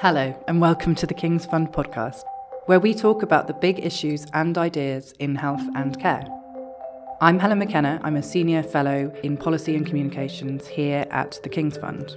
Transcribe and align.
Hello, 0.00 0.32
and 0.46 0.60
welcome 0.60 0.94
to 0.94 1.08
the 1.08 1.12
King's 1.12 1.44
Fund 1.44 1.72
podcast, 1.72 2.22
where 2.66 2.78
we 2.78 2.94
talk 2.94 3.24
about 3.24 3.48
the 3.48 3.52
big 3.52 3.84
issues 3.84 4.26
and 4.32 4.56
ideas 4.56 5.12
in 5.18 5.34
health 5.34 5.66
and 5.74 5.98
care. 5.98 6.24
I'm 7.20 7.40
Helen 7.40 7.58
McKenna. 7.58 8.00
I'm 8.04 8.14
a 8.14 8.22
senior 8.22 8.62
fellow 8.62 9.12
in 9.24 9.36
policy 9.36 9.74
and 9.74 9.84
communications 9.84 10.68
here 10.68 11.04
at 11.10 11.40
the 11.42 11.48
King's 11.48 11.76
Fund. 11.76 12.16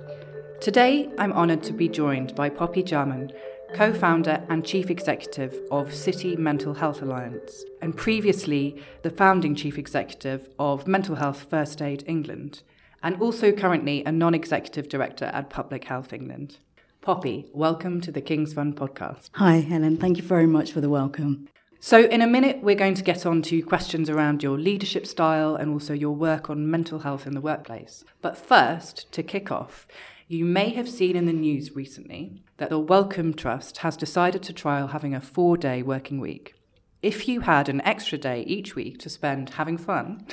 Today, 0.59 1.09
I'm 1.17 1.33
honoured 1.33 1.63
to 1.63 1.73
be 1.73 1.89
joined 1.89 2.35
by 2.35 2.49
Poppy 2.49 2.83
Jaman, 2.83 3.31
co 3.73 3.91
founder 3.91 4.45
and 4.47 4.63
chief 4.63 4.91
executive 4.91 5.59
of 5.71 5.91
City 5.91 6.35
Mental 6.35 6.75
Health 6.75 7.01
Alliance, 7.01 7.65
and 7.81 7.97
previously 7.97 8.79
the 9.01 9.09
founding 9.09 9.55
chief 9.55 9.79
executive 9.79 10.49
of 10.59 10.85
Mental 10.85 11.15
Health 11.15 11.47
First 11.49 11.81
Aid 11.81 12.03
England, 12.05 12.61
and 13.01 13.19
also 13.19 13.51
currently 13.51 14.03
a 14.05 14.11
non 14.11 14.35
executive 14.35 14.87
director 14.87 15.31
at 15.33 15.49
Public 15.49 15.85
Health 15.85 16.13
England. 16.13 16.59
Poppy, 17.01 17.47
welcome 17.51 17.99
to 18.01 18.11
the 18.11 18.21
King's 18.21 18.53
Fund 18.53 18.75
podcast. 18.75 19.31
Hi, 19.33 19.55
Helen. 19.55 19.97
Thank 19.97 20.17
you 20.17 20.23
very 20.23 20.45
much 20.45 20.71
for 20.71 20.81
the 20.81 20.89
welcome. 20.89 21.47
So, 21.79 22.03
in 22.03 22.21
a 22.21 22.27
minute, 22.27 22.61
we're 22.61 22.75
going 22.75 22.93
to 22.93 23.03
get 23.03 23.25
on 23.25 23.41
to 23.41 23.63
questions 23.63 24.07
around 24.07 24.43
your 24.43 24.55
leadership 24.55 25.07
style 25.07 25.55
and 25.55 25.71
also 25.73 25.95
your 25.95 26.13
work 26.13 26.47
on 26.47 26.69
mental 26.69 26.99
health 26.99 27.25
in 27.25 27.33
the 27.33 27.41
workplace. 27.41 28.03
But 28.21 28.37
first, 28.37 29.11
to 29.13 29.23
kick 29.23 29.51
off, 29.51 29.87
you 30.27 30.45
may 30.45 30.69
have 30.69 30.87
seen 30.87 31.15
in 31.15 31.25
the 31.25 31.33
news 31.33 31.75
recently 31.75 32.43
that 32.57 32.69
the 32.69 32.77
Wellcome 32.77 33.33
Trust 33.33 33.77
has 33.77 33.97
decided 33.97 34.43
to 34.43 34.53
trial 34.53 34.89
having 34.89 35.15
a 35.15 35.21
four 35.21 35.57
day 35.57 35.81
working 35.81 36.19
week. 36.19 36.53
If 37.01 37.27
you 37.27 37.41
had 37.41 37.67
an 37.67 37.81
extra 37.81 38.19
day 38.19 38.43
each 38.43 38.75
week 38.75 38.99
to 38.99 39.09
spend 39.09 39.49
having 39.55 39.79
fun, 39.79 40.27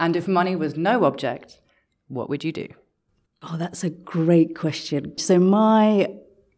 and 0.00 0.16
if 0.16 0.26
money 0.26 0.56
was 0.56 0.76
no 0.76 1.04
object, 1.04 1.60
what 2.08 2.28
would 2.28 2.42
you 2.42 2.50
do? 2.50 2.66
Oh, 3.42 3.56
that's 3.56 3.84
a 3.84 3.90
great 3.90 4.56
question. 4.56 5.16
So, 5.16 5.38
my 5.38 6.08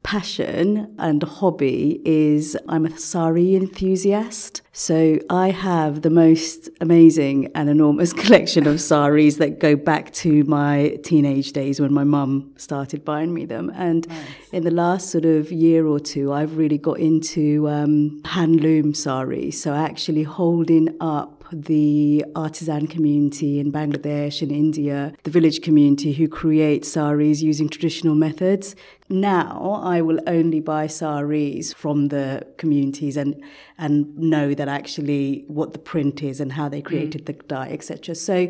passion 0.02 0.94
and 0.98 1.22
hobby 1.22 2.00
is 2.04 2.56
I'm 2.68 2.86
a 2.86 2.98
sari 2.98 3.54
enthusiast. 3.54 4.62
So 4.72 5.18
I 5.28 5.50
have 5.50 6.02
the 6.02 6.10
most 6.10 6.70
amazing 6.80 7.50
and 7.54 7.68
enormous 7.68 8.12
collection 8.22 8.66
of 8.66 8.80
saris 8.80 9.36
that 9.36 9.58
go 9.58 9.76
back 9.76 10.12
to 10.14 10.44
my 10.44 10.98
teenage 11.04 11.52
days 11.52 11.80
when 11.80 11.92
my 11.92 12.04
mum 12.04 12.52
started 12.56 13.04
buying 13.04 13.34
me 13.34 13.44
them. 13.44 13.70
And 13.74 14.08
nice. 14.08 14.26
in 14.52 14.64
the 14.64 14.70
last 14.70 15.10
sort 15.10 15.26
of 15.26 15.52
year 15.52 15.86
or 15.86 16.00
two, 16.00 16.32
I've 16.32 16.56
really 16.56 16.78
got 16.78 16.98
into 16.98 17.68
um, 17.68 18.22
handloom 18.24 18.96
saris. 18.96 19.62
So 19.62 19.74
actually 19.74 20.22
holding 20.22 20.96
up 21.00 21.39
the 21.52 22.24
artisan 22.34 22.86
community 22.86 23.58
in 23.58 23.72
Bangladesh 23.72 24.42
and 24.42 24.52
India, 24.52 25.12
the 25.24 25.30
village 25.30 25.62
community 25.62 26.12
who 26.12 26.28
create 26.28 26.84
saris 26.84 27.42
using 27.42 27.68
traditional 27.68 28.14
methods. 28.14 28.76
Now 29.08 29.80
I 29.82 30.00
will 30.00 30.20
only 30.26 30.60
buy 30.60 30.86
saris 30.86 31.72
from 31.72 32.08
the 32.08 32.46
communities 32.56 33.16
and 33.16 33.42
and 33.78 34.16
know 34.16 34.54
that 34.54 34.68
actually 34.68 35.44
what 35.48 35.72
the 35.72 35.78
print 35.78 36.22
is 36.22 36.40
and 36.40 36.52
how 36.52 36.68
they 36.68 36.82
created 36.82 37.22
mm. 37.22 37.26
the 37.26 37.32
dye, 37.32 37.68
etc. 37.70 38.14
So 38.14 38.48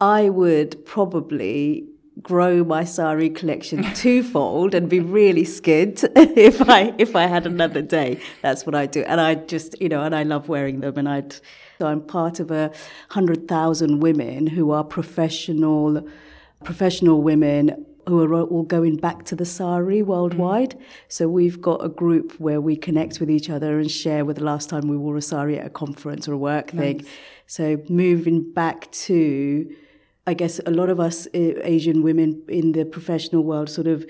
I 0.00 0.28
would 0.28 0.84
probably 0.84 1.91
grow 2.20 2.62
my 2.62 2.84
sari 2.84 3.30
collection 3.30 3.82
twofold 3.94 4.74
and 4.74 4.88
be 4.88 5.00
really 5.00 5.44
skint 5.44 6.04
if 6.16 6.68
I 6.68 6.94
if 6.98 7.16
I 7.16 7.26
had 7.26 7.46
another 7.46 7.82
day. 7.82 8.20
That's 8.42 8.66
what 8.66 8.74
I 8.74 8.86
do, 8.86 9.02
and 9.02 9.20
I 9.20 9.34
just 9.34 9.80
you 9.80 9.88
know, 9.88 10.02
and 10.02 10.14
I 10.14 10.22
love 10.22 10.48
wearing 10.48 10.80
them, 10.80 10.96
and 10.98 11.08
I'd 11.08 11.32
so 11.78 11.86
I'm 11.86 12.02
part 12.02 12.40
of 12.40 12.50
a 12.50 12.70
hundred 13.10 13.48
thousand 13.48 14.00
women 14.00 14.46
who 14.46 14.70
are 14.70 14.84
professional 14.84 16.06
professional 16.62 17.22
women 17.22 17.86
who 18.06 18.20
are 18.20 18.42
all 18.42 18.64
going 18.64 18.96
back 18.96 19.24
to 19.24 19.36
the 19.36 19.44
sari 19.44 20.02
worldwide. 20.02 20.70
Mm. 20.70 20.82
So 21.08 21.28
we've 21.28 21.60
got 21.60 21.84
a 21.84 21.88
group 21.88 22.38
where 22.40 22.60
we 22.60 22.76
connect 22.76 23.20
with 23.20 23.30
each 23.30 23.48
other 23.48 23.78
and 23.78 23.90
share 23.90 24.24
with 24.24 24.38
the 24.38 24.44
last 24.44 24.68
time 24.68 24.88
we 24.88 24.96
wore 24.96 25.16
a 25.16 25.22
sari 25.22 25.58
at 25.58 25.66
a 25.66 25.70
conference 25.70 26.28
or 26.28 26.32
a 26.32 26.38
work 26.38 26.74
nice. 26.74 26.82
thing. 26.82 27.06
So 27.46 27.82
moving 27.88 28.52
back 28.52 28.90
to 28.92 29.72
I 30.26 30.34
guess 30.34 30.60
a 30.66 30.70
lot 30.70 30.88
of 30.88 31.00
us 31.00 31.26
eh, 31.34 31.54
Asian 31.62 32.02
women 32.02 32.42
in 32.48 32.72
the 32.72 32.84
professional 32.84 33.42
world 33.42 33.68
sort 33.68 33.86
of 33.86 34.06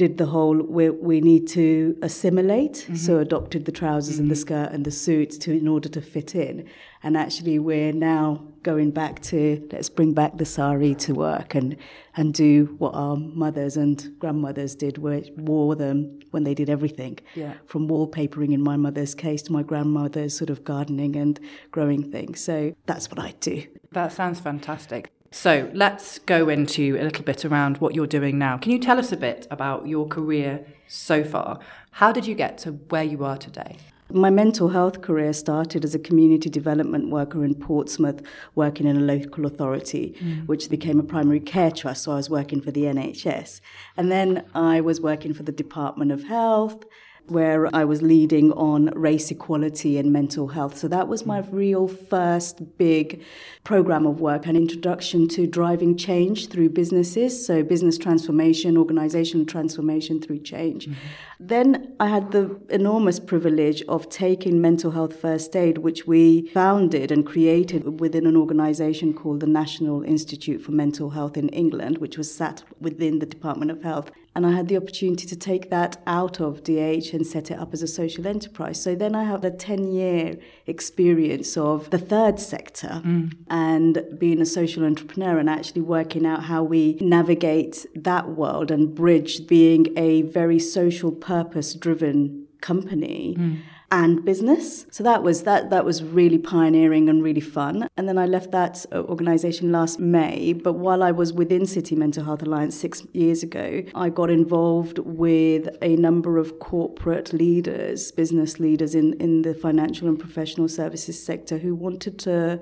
did 0.00 0.16
the 0.16 0.24
whole 0.24 0.56
we, 0.56 0.88
we 0.88 1.20
need 1.20 1.46
to 1.46 1.94
assimilate, 2.00 2.72
mm-hmm. 2.72 2.94
so 2.94 3.18
adopted 3.18 3.66
the 3.66 3.72
trousers 3.72 4.14
mm-hmm. 4.14 4.22
and 4.22 4.30
the 4.30 4.34
mm-hmm. 4.34 4.40
skirt 4.40 4.72
and 4.72 4.86
the 4.86 4.90
suits 4.90 5.36
to 5.36 5.52
in 5.52 5.68
order 5.68 5.90
to 5.90 6.00
fit 6.00 6.34
in. 6.34 6.66
And 7.02 7.18
actually, 7.18 7.58
we're 7.58 7.92
now 7.92 8.42
going 8.62 8.92
back 8.92 9.20
to 9.24 9.68
let's 9.70 9.90
bring 9.90 10.14
back 10.14 10.38
the 10.38 10.46
sari 10.46 10.94
to 10.94 11.12
work 11.12 11.54
and 11.54 11.76
and 12.16 12.32
do 12.32 12.74
what 12.78 12.94
our 12.94 13.16
mothers 13.16 13.76
and 13.76 14.18
grandmothers 14.18 14.74
did, 14.74 14.96
where 14.96 15.20
wore 15.36 15.76
them 15.76 16.20
when 16.30 16.44
they 16.44 16.54
did 16.54 16.70
everything, 16.70 17.18
yeah. 17.34 17.52
from 17.66 17.86
wallpapering 17.86 18.54
in 18.54 18.62
my 18.62 18.78
mother's 18.78 19.14
case 19.14 19.42
to 19.42 19.52
my 19.52 19.62
grandmother's 19.62 20.34
sort 20.34 20.48
of 20.48 20.64
gardening 20.64 21.14
and 21.14 21.38
growing 21.70 22.10
things. 22.10 22.42
So 22.42 22.74
that's 22.86 23.10
what 23.10 23.18
I 23.18 23.34
do. 23.40 23.66
That 23.92 24.12
sounds 24.12 24.40
fantastic. 24.40 25.10
So 25.32 25.70
let's 25.72 26.18
go 26.18 26.48
into 26.48 26.96
a 27.00 27.04
little 27.04 27.22
bit 27.22 27.44
around 27.44 27.78
what 27.78 27.94
you're 27.94 28.08
doing 28.08 28.36
now. 28.36 28.58
Can 28.58 28.72
you 28.72 28.80
tell 28.80 28.98
us 28.98 29.12
a 29.12 29.16
bit 29.16 29.46
about 29.48 29.86
your 29.86 30.08
career 30.08 30.66
so 30.88 31.22
far? 31.22 31.60
How 31.92 32.10
did 32.10 32.26
you 32.26 32.34
get 32.34 32.58
to 32.58 32.72
where 32.72 33.04
you 33.04 33.24
are 33.24 33.36
today? 33.36 33.76
My 34.12 34.28
mental 34.28 34.70
health 34.70 35.02
career 35.02 35.32
started 35.32 35.84
as 35.84 35.94
a 35.94 36.00
community 36.00 36.50
development 36.50 37.10
worker 37.10 37.44
in 37.44 37.54
Portsmouth, 37.54 38.22
working 38.56 38.88
in 38.88 38.96
a 38.96 39.00
local 39.00 39.46
authority, 39.46 40.16
mm. 40.18 40.48
which 40.48 40.68
became 40.68 40.98
a 40.98 41.04
primary 41.04 41.38
care 41.38 41.70
trust. 41.70 42.02
So 42.02 42.12
I 42.12 42.16
was 42.16 42.28
working 42.28 42.60
for 42.60 42.72
the 42.72 42.82
NHS. 42.82 43.60
And 43.96 44.10
then 44.10 44.44
I 44.52 44.80
was 44.80 45.00
working 45.00 45.32
for 45.32 45.44
the 45.44 45.52
Department 45.52 46.10
of 46.10 46.24
Health 46.24 46.84
where 47.30 47.74
I 47.74 47.84
was 47.84 48.02
leading 48.02 48.52
on 48.52 48.86
race 48.94 49.30
equality 49.30 49.98
and 49.98 50.12
mental 50.12 50.48
health. 50.48 50.76
So 50.76 50.88
that 50.88 51.08
was 51.08 51.24
my 51.24 51.40
real 51.50 51.86
first 51.88 52.76
big 52.76 53.22
program 53.64 54.06
of 54.06 54.20
work, 54.20 54.46
an 54.46 54.56
introduction 54.56 55.28
to 55.28 55.46
driving 55.46 55.96
change 55.96 56.48
through 56.48 56.70
businesses. 56.70 57.46
So 57.46 57.62
business 57.62 57.98
transformation, 57.98 58.76
organizational 58.76 59.46
transformation 59.46 60.20
through 60.20 60.40
change. 60.40 60.86
Mm-hmm. 60.86 60.98
Then 61.42 61.94
I 61.98 62.08
had 62.08 62.32
the 62.32 62.60
enormous 62.68 63.18
privilege 63.18 63.82
of 63.88 64.10
taking 64.10 64.60
mental 64.60 64.90
health 64.90 65.18
first 65.18 65.56
aid, 65.56 65.78
which 65.78 66.06
we 66.06 66.48
founded 66.48 67.10
and 67.10 67.24
created 67.24 68.00
within 68.00 68.26
an 68.26 68.36
organization 68.36 69.14
called 69.14 69.40
the 69.40 69.46
National 69.46 70.02
Institute 70.02 70.60
for 70.60 70.72
Mental 70.72 71.10
Health 71.10 71.38
in 71.38 71.48
England, 71.48 71.98
which 71.98 72.18
was 72.18 72.34
sat 72.34 72.62
within 72.78 73.20
the 73.20 73.26
Department 73.26 73.70
of 73.70 73.82
Health. 73.82 74.10
And 74.34 74.46
I 74.46 74.52
had 74.52 74.68
the 74.68 74.76
opportunity 74.76 75.26
to 75.26 75.36
take 75.36 75.70
that 75.70 76.00
out 76.06 76.40
of 76.40 76.62
DH 76.62 77.12
and 77.12 77.26
set 77.26 77.50
it 77.50 77.58
up 77.58 77.72
as 77.72 77.82
a 77.82 77.88
social 77.88 78.28
enterprise. 78.28 78.80
So 78.80 78.94
then 78.94 79.14
I 79.14 79.24
have 79.24 79.44
a 79.44 79.50
10 79.50 79.88
year 79.88 80.38
experience 80.66 81.56
of 81.56 81.90
the 81.90 81.98
third 81.98 82.38
sector 82.38 83.02
mm. 83.04 83.32
and 83.48 84.04
being 84.18 84.40
a 84.40 84.46
social 84.46 84.84
entrepreneur 84.84 85.38
and 85.38 85.50
actually 85.50 85.82
working 85.82 86.24
out 86.24 86.44
how 86.44 86.62
we 86.62 86.96
navigate 87.00 87.86
that 87.94 88.30
world 88.30 88.70
and 88.70 88.94
bridge 88.94 89.48
being 89.48 89.86
a 89.96 90.22
very 90.22 90.60
social 90.60 91.10
purpose 91.10 91.74
driven 91.74 92.46
company. 92.60 93.34
Mm. 93.36 93.58
And 93.92 94.24
business, 94.24 94.86
so 94.92 95.02
that 95.02 95.24
was 95.24 95.42
that. 95.42 95.70
That 95.70 95.84
was 95.84 96.00
really 96.00 96.38
pioneering 96.38 97.08
and 97.08 97.24
really 97.24 97.40
fun. 97.40 97.88
And 97.96 98.08
then 98.08 98.18
I 98.18 98.26
left 98.26 98.52
that 98.52 98.86
uh, 98.92 99.02
organization 99.02 99.72
last 99.72 99.98
May. 99.98 100.52
But 100.52 100.74
while 100.74 101.02
I 101.02 101.10
was 101.10 101.32
within 101.32 101.66
City 101.66 101.96
Mental 101.96 102.22
Health 102.22 102.40
Alliance 102.42 102.76
six 102.76 103.04
years 103.12 103.42
ago, 103.42 103.82
I 103.96 104.08
got 104.08 104.30
involved 104.30 105.00
with 105.00 105.76
a 105.82 105.96
number 105.96 106.38
of 106.38 106.60
corporate 106.60 107.32
leaders, 107.32 108.12
business 108.12 108.60
leaders 108.60 108.94
in 108.94 109.14
in 109.14 109.42
the 109.42 109.54
financial 109.54 110.06
and 110.06 110.20
professional 110.20 110.68
services 110.68 111.20
sector 111.20 111.58
who 111.58 111.74
wanted 111.74 112.16
to 112.20 112.60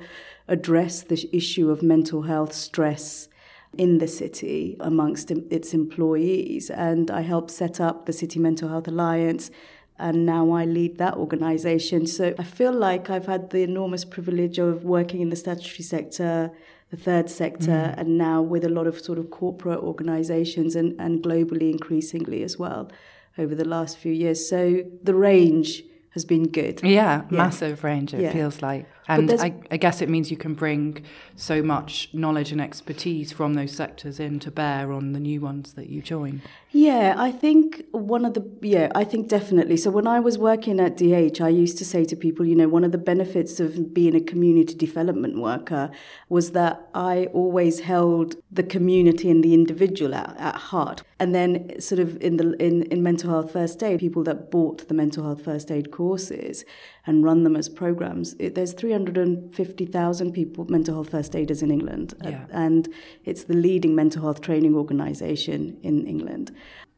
address 0.48 1.02
the 1.02 1.28
issue 1.30 1.70
of 1.70 1.82
mental 1.82 2.22
health 2.22 2.54
stress 2.54 3.28
in 3.76 3.98
the 3.98 4.08
city 4.08 4.76
amongst 4.80 5.30
its 5.30 5.74
employees. 5.74 6.70
And 6.70 7.10
I 7.10 7.20
helped 7.20 7.50
set 7.50 7.80
up 7.80 8.06
the 8.06 8.12
City 8.12 8.38
Mental 8.38 8.68
Health 8.70 8.88
Alliance. 8.88 9.50
And 9.98 10.24
now 10.24 10.50
I 10.52 10.64
lead 10.64 10.98
that 10.98 11.14
organization. 11.14 12.06
So 12.06 12.34
I 12.38 12.44
feel 12.44 12.72
like 12.72 13.10
I've 13.10 13.26
had 13.26 13.50
the 13.50 13.62
enormous 13.62 14.04
privilege 14.04 14.58
of 14.58 14.84
working 14.84 15.20
in 15.20 15.30
the 15.30 15.36
statutory 15.36 15.82
sector, 15.82 16.52
the 16.90 16.96
third 16.96 17.28
sector, 17.28 17.92
mm. 17.94 17.98
and 17.98 18.16
now 18.16 18.40
with 18.40 18.64
a 18.64 18.68
lot 18.68 18.86
of 18.86 19.00
sort 19.00 19.18
of 19.18 19.30
corporate 19.30 19.80
organizations 19.80 20.76
and, 20.76 20.98
and 21.00 21.22
globally 21.22 21.72
increasingly 21.72 22.42
as 22.42 22.58
well 22.58 22.90
over 23.36 23.54
the 23.54 23.66
last 23.66 23.98
few 23.98 24.12
years. 24.12 24.48
So 24.48 24.82
the 25.02 25.14
range 25.14 25.82
has 26.10 26.24
been 26.24 26.48
good. 26.48 26.80
Yeah, 26.82 27.22
massive 27.30 27.84
range, 27.84 28.14
it 28.14 28.20
Yeah. 28.20 28.32
feels 28.32 28.62
like. 28.62 28.86
And 29.06 29.30
I, 29.32 29.54
I 29.70 29.76
guess 29.76 30.02
it 30.02 30.08
means 30.08 30.30
you 30.30 30.36
can 30.36 30.54
bring 30.54 31.04
so 31.36 31.62
much 31.62 32.10
knowledge 32.12 32.52
and 32.52 32.60
expertise 32.60 33.32
from 33.32 33.54
those 33.54 33.72
sectors 33.72 34.18
in 34.20 34.38
to 34.40 34.50
bear 34.50 34.92
on 34.92 35.12
the 35.12 35.20
new 35.20 35.40
ones 35.40 35.74
that 35.74 35.88
you 35.88 36.02
join. 36.02 36.42
Yeah, 36.70 37.14
I 37.16 37.32
think 37.32 37.86
one 37.92 38.26
of 38.26 38.34
the 38.34 38.46
yeah, 38.60 38.92
I 38.94 39.02
think 39.02 39.28
definitely. 39.28 39.78
So 39.78 39.90
when 39.90 40.06
I 40.06 40.20
was 40.20 40.36
working 40.36 40.80
at 40.80 40.98
DH, 40.98 41.40
I 41.40 41.48
used 41.48 41.78
to 41.78 41.84
say 41.84 42.04
to 42.04 42.14
people, 42.14 42.44
you 42.44 42.54
know, 42.54 42.68
one 42.68 42.84
of 42.84 42.92
the 42.92 42.98
benefits 42.98 43.58
of 43.58 43.94
being 43.94 44.14
a 44.14 44.20
community 44.20 44.74
development 44.74 45.38
worker 45.38 45.90
was 46.28 46.50
that 46.52 46.86
I 46.94 47.26
always 47.32 47.80
held 47.80 48.36
the 48.52 48.62
community 48.62 49.30
and 49.30 49.42
the 49.42 49.54
individual 49.54 50.14
at, 50.14 50.36
at 50.38 50.56
heart. 50.56 51.02
And 51.18 51.34
then 51.34 51.80
sort 51.80 52.00
of 52.00 52.20
in 52.20 52.36
the 52.36 52.52
in, 52.62 52.82
in 52.82 53.02
mental 53.02 53.30
health 53.30 53.52
first 53.52 53.82
aid, 53.82 54.00
people 54.00 54.22
that 54.24 54.50
bought 54.50 54.88
the 54.88 54.94
mental 54.94 55.24
health 55.24 55.44
first 55.44 55.70
aid 55.70 55.90
courses 55.90 56.66
and 57.08 57.24
run 57.24 57.42
them 57.42 57.56
as 57.56 57.70
programs, 57.70 58.36
it, 58.38 58.54
there's 58.54 58.74
350,000 58.74 60.32
people 60.32 60.66
mental 60.66 60.94
health 60.94 61.10
first 61.10 61.34
aiders 61.34 61.62
in 61.62 61.70
England. 61.70 62.12
Yeah. 62.22 62.44
And 62.50 62.86
it's 63.24 63.44
the 63.44 63.54
leading 63.54 63.94
mental 63.94 64.20
health 64.20 64.42
training 64.42 64.74
organisation 64.74 65.78
in 65.82 66.06
England. 66.06 66.54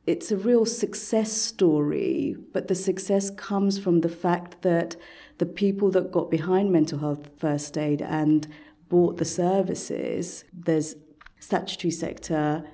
It's 0.07 0.33
a 0.33 0.37
real 0.37 0.67
success 0.67 1.31
story, 1.31 2.35
but 2.53 2.67
the 2.67 2.75
success 2.75 3.31
comes 3.31 3.79
from 3.79 4.01
the 4.01 4.09
fact 4.09 4.63
that 4.63 4.97
the 5.39 5.47
people 5.47 5.93
that 5.93 6.11
got 6.11 6.29
behind 6.29 6.73
mental 6.73 6.99
health 6.99 7.31
first 7.39 7.79
aid 7.79 8.03
and 8.03 8.49
bought 8.89 9.19
the 9.19 9.25
services, 9.25 10.45
there's 10.53 10.97
statutory 11.39 11.93
sector, 11.93 12.65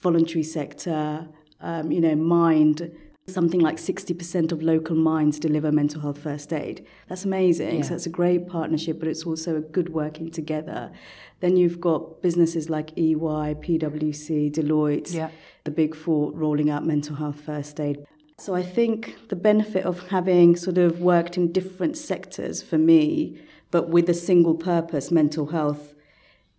voluntary 0.00 0.42
sector, 0.42 1.28
um, 1.60 1.92
you 1.92 2.00
know, 2.00 2.16
mind. 2.16 2.90
Something 3.26 3.60
like 3.60 3.76
60% 3.78 4.52
of 4.52 4.62
local 4.62 4.94
minds 4.94 5.38
deliver 5.38 5.72
mental 5.72 6.02
health 6.02 6.18
first 6.18 6.52
aid. 6.52 6.84
That's 7.08 7.24
amazing. 7.24 7.82
So 7.84 7.94
it's 7.94 8.04
a 8.04 8.10
great 8.10 8.46
partnership, 8.46 8.98
but 8.98 9.08
it's 9.08 9.24
also 9.24 9.56
a 9.56 9.60
good 9.62 9.88
working 9.88 10.30
together. 10.30 10.92
Then 11.40 11.56
you've 11.56 11.80
got 11.80 12.20
businesses 12.20 12.68
like 12.68 12.90
EY, 12.98 13.54
PwC, 13.54 14.50
Deloitte, 14.50 15.14
Yeah. 15.14 15.30
the 15.64 15.70
big 15.70 15.94
four 15.94 16.32
rolling 16.32 16.68
out 16.68 16.84
mental 16.84 17.16
health 17.16 17.40
first 17.40 17.80
aid. 17.80 18.04
So 18.38 18.54
I 18.54 18.62
think 18.62 19.16
the 19.28 19.36
benefit 19.36 19.84
of 19.86 20.08
having 20.08 20.54
sort 20.54 20.76
of 20.76 21.00
worked 21.00 21.38
in 21.38 21.50
different 21.50 21.96
sectors 21.96 22.62
for 22.62 22.76
me, 22.76 23.38
but 23.70 23.88
with 23.88 24.06
a 24.10 24.14
single 24.14 24.54
purpose, 24.54 25.10
mental 25.10 25.46
health, 25.46 25.94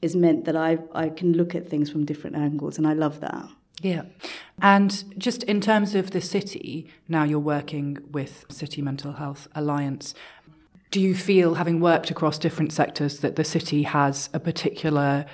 is 0.02 0.16
meant 0.16 0.46
that 0.46 0.56
I 0.56 0.80
I 0.94 1.10
can 1.10 1.34
look 1.34 1.54
at 1.54 1.68
things 1.68 1.92
from 1.92 2.06
different 2.06 2.36
angles, 2.36 2.78
and 2.80 2.88
I 2.88 2.94
love 2.94 3.20
that. 3.22 3.50
Yeah. 3.82 4.04
And 4.62 5.04
just 5.18 5.44
in 5.44 5.62
terms 5.62 5.96
of 5.96 6.12
the 6.12 6.22
city, 6.22 6.88
now 7.08 7.24
you're 7.24 7.40
working 7.40 7.98
with 8.12 8.46
City 8.50 8.82
Mental 8.82 9.14
Health 9.14 9.48
Alliance. 9.54 10.14
Do 10.92 11.02
you 11.02 11.14
feel, 11.14 11.56
having 11.56 11.82
worked 11.82 12.10
across 12.10 12.38
different 12.40 12.72
sectors, 12.72 13.20
that 13.20 13.36
the 13.36 13.44
city 13.44 13.84
has 13.84 14.30
a 14.34 14.40
particular, 14.40 15.26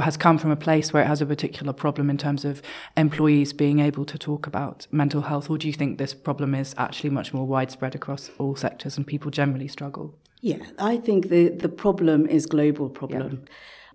has 0.00 0.16
come 0.16 0.38
from 0.38 0.50
a 0.50 0.56
place 0.56 0.92
where 0.92 1.02
it 1.02 1.06
has 1.06 1.20
a 1.20 1.26
particular 1.26 1.72
problem 1.72 2.10
in 2.10 2.16
terms 2.16 2.44
of 2.44 2.62
employees 2.96 3.52
being 3.52 3.80
able 3.80 4.04
to 4.04 4.18
talk 4.18 4.46
about 4.46 4.86
mental 4.92 5.22
health? 5.22 5.50
Or 5.50 5.58
do 5.58 5.66
you 5.66 5.72
think 5.72 5.98
this 5.98 6.14
problem 6.14 6.54
is 6.54 6.74
actually 6.78 7.10
much 7.10 7.34
more 7.34 7.46
widespread 7.46 7.94
across 7.96 8.30
all 8.38 8.54
sectors 8.54 8.96
and 8.96 9.04
people 9.06 9.32
generally 9.32 9.68
struggle? 9.68 10.14
Yeah, 10.40 10.58
I 10.78 10.98
think 10.98 11.28
the, 11.28 11.48
the 11.48 11.68
problem 11.68 12.26
is 12.26 12.46
global 12.46 12.88
problem. 12.88 13.46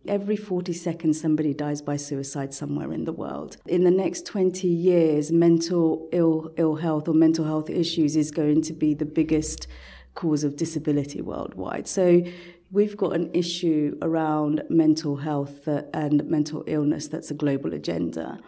Every 0.07 0.37
40 0.37 0.73
seconds 0.73 1.19
somebody 1.19 1.53
dies 1.53 1.81
by 1.81 1.97
suicide 1.97 2.53
somewhere 2.53 2.93
in 2.93 3.03
the 3.03 3.11
world. 3.11 3.57
In 3.67 3.83
the 3.83 3.91
next 3.91 4.25
20 4.25 4.67
years, 4.67 5.31
mental 5.31 6.07
ill 6.11 6.53
ill 6.57 6.75
health 6.75 7.07
or 7.07 7.13
mental 7.13 7.45
health 7.45 7.69
issues 7.69 8.15
is 8.15 8.31
going 8.31 8.61
to 8.63 8.73
be 8.73 8.93
the 8.93 9.05
biggest 9.05 9.67
cause 10.15 10.43
of 10.43 10.55
disability 10.55 11.21
worldwide. 11.21 11.87
So 11.87 12.23
we've 12.71 12.95
got 12.95 13.13
an 13.13 13.29
issue 13.33 13.97
around 14.01 14.63
mental 14.69 15.17
health 15.17 15.67
uh, 15.67 15.83
and 15.93 16.25
mental 16.25 16.63
illness 16.65 17.07
that's 17.07 17.29
a 17.31 17.33
global 17.33 17.73
agenda. 17.73 18.39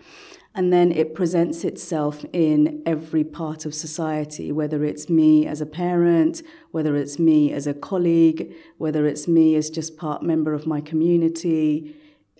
And 0.53 0.73
then 0.73 0.91
it 0.91 1.15
presents 1.15 1.63
itself 1.63 2.25
in 2.33 2.83
every 2.85 3.23
part 3.23 3.65
of 3.65 3.73
society, 3.73 4.51
whether 4.51 4.83
it's 4.83 5.09
me 5.09 5.47
as 5.47 5.61
a 5.61 5.65
parent, 5.65 6.41
whether 6.71 6.97
it's 6.97 7.17
me 7.17 7.53
as 7.53 7.67
a 7.67 7.73
colleague, 7.73 8.53
whether 8.77 9.05
it's 9.05 9.29
me 9.29 9.55
as 9.55 9.69
just 9.69 9.95
part 9.95 10.23
member 10.23 10.53
of 10.53 10.67
my 10.67 10.81
community. 10.81 11.95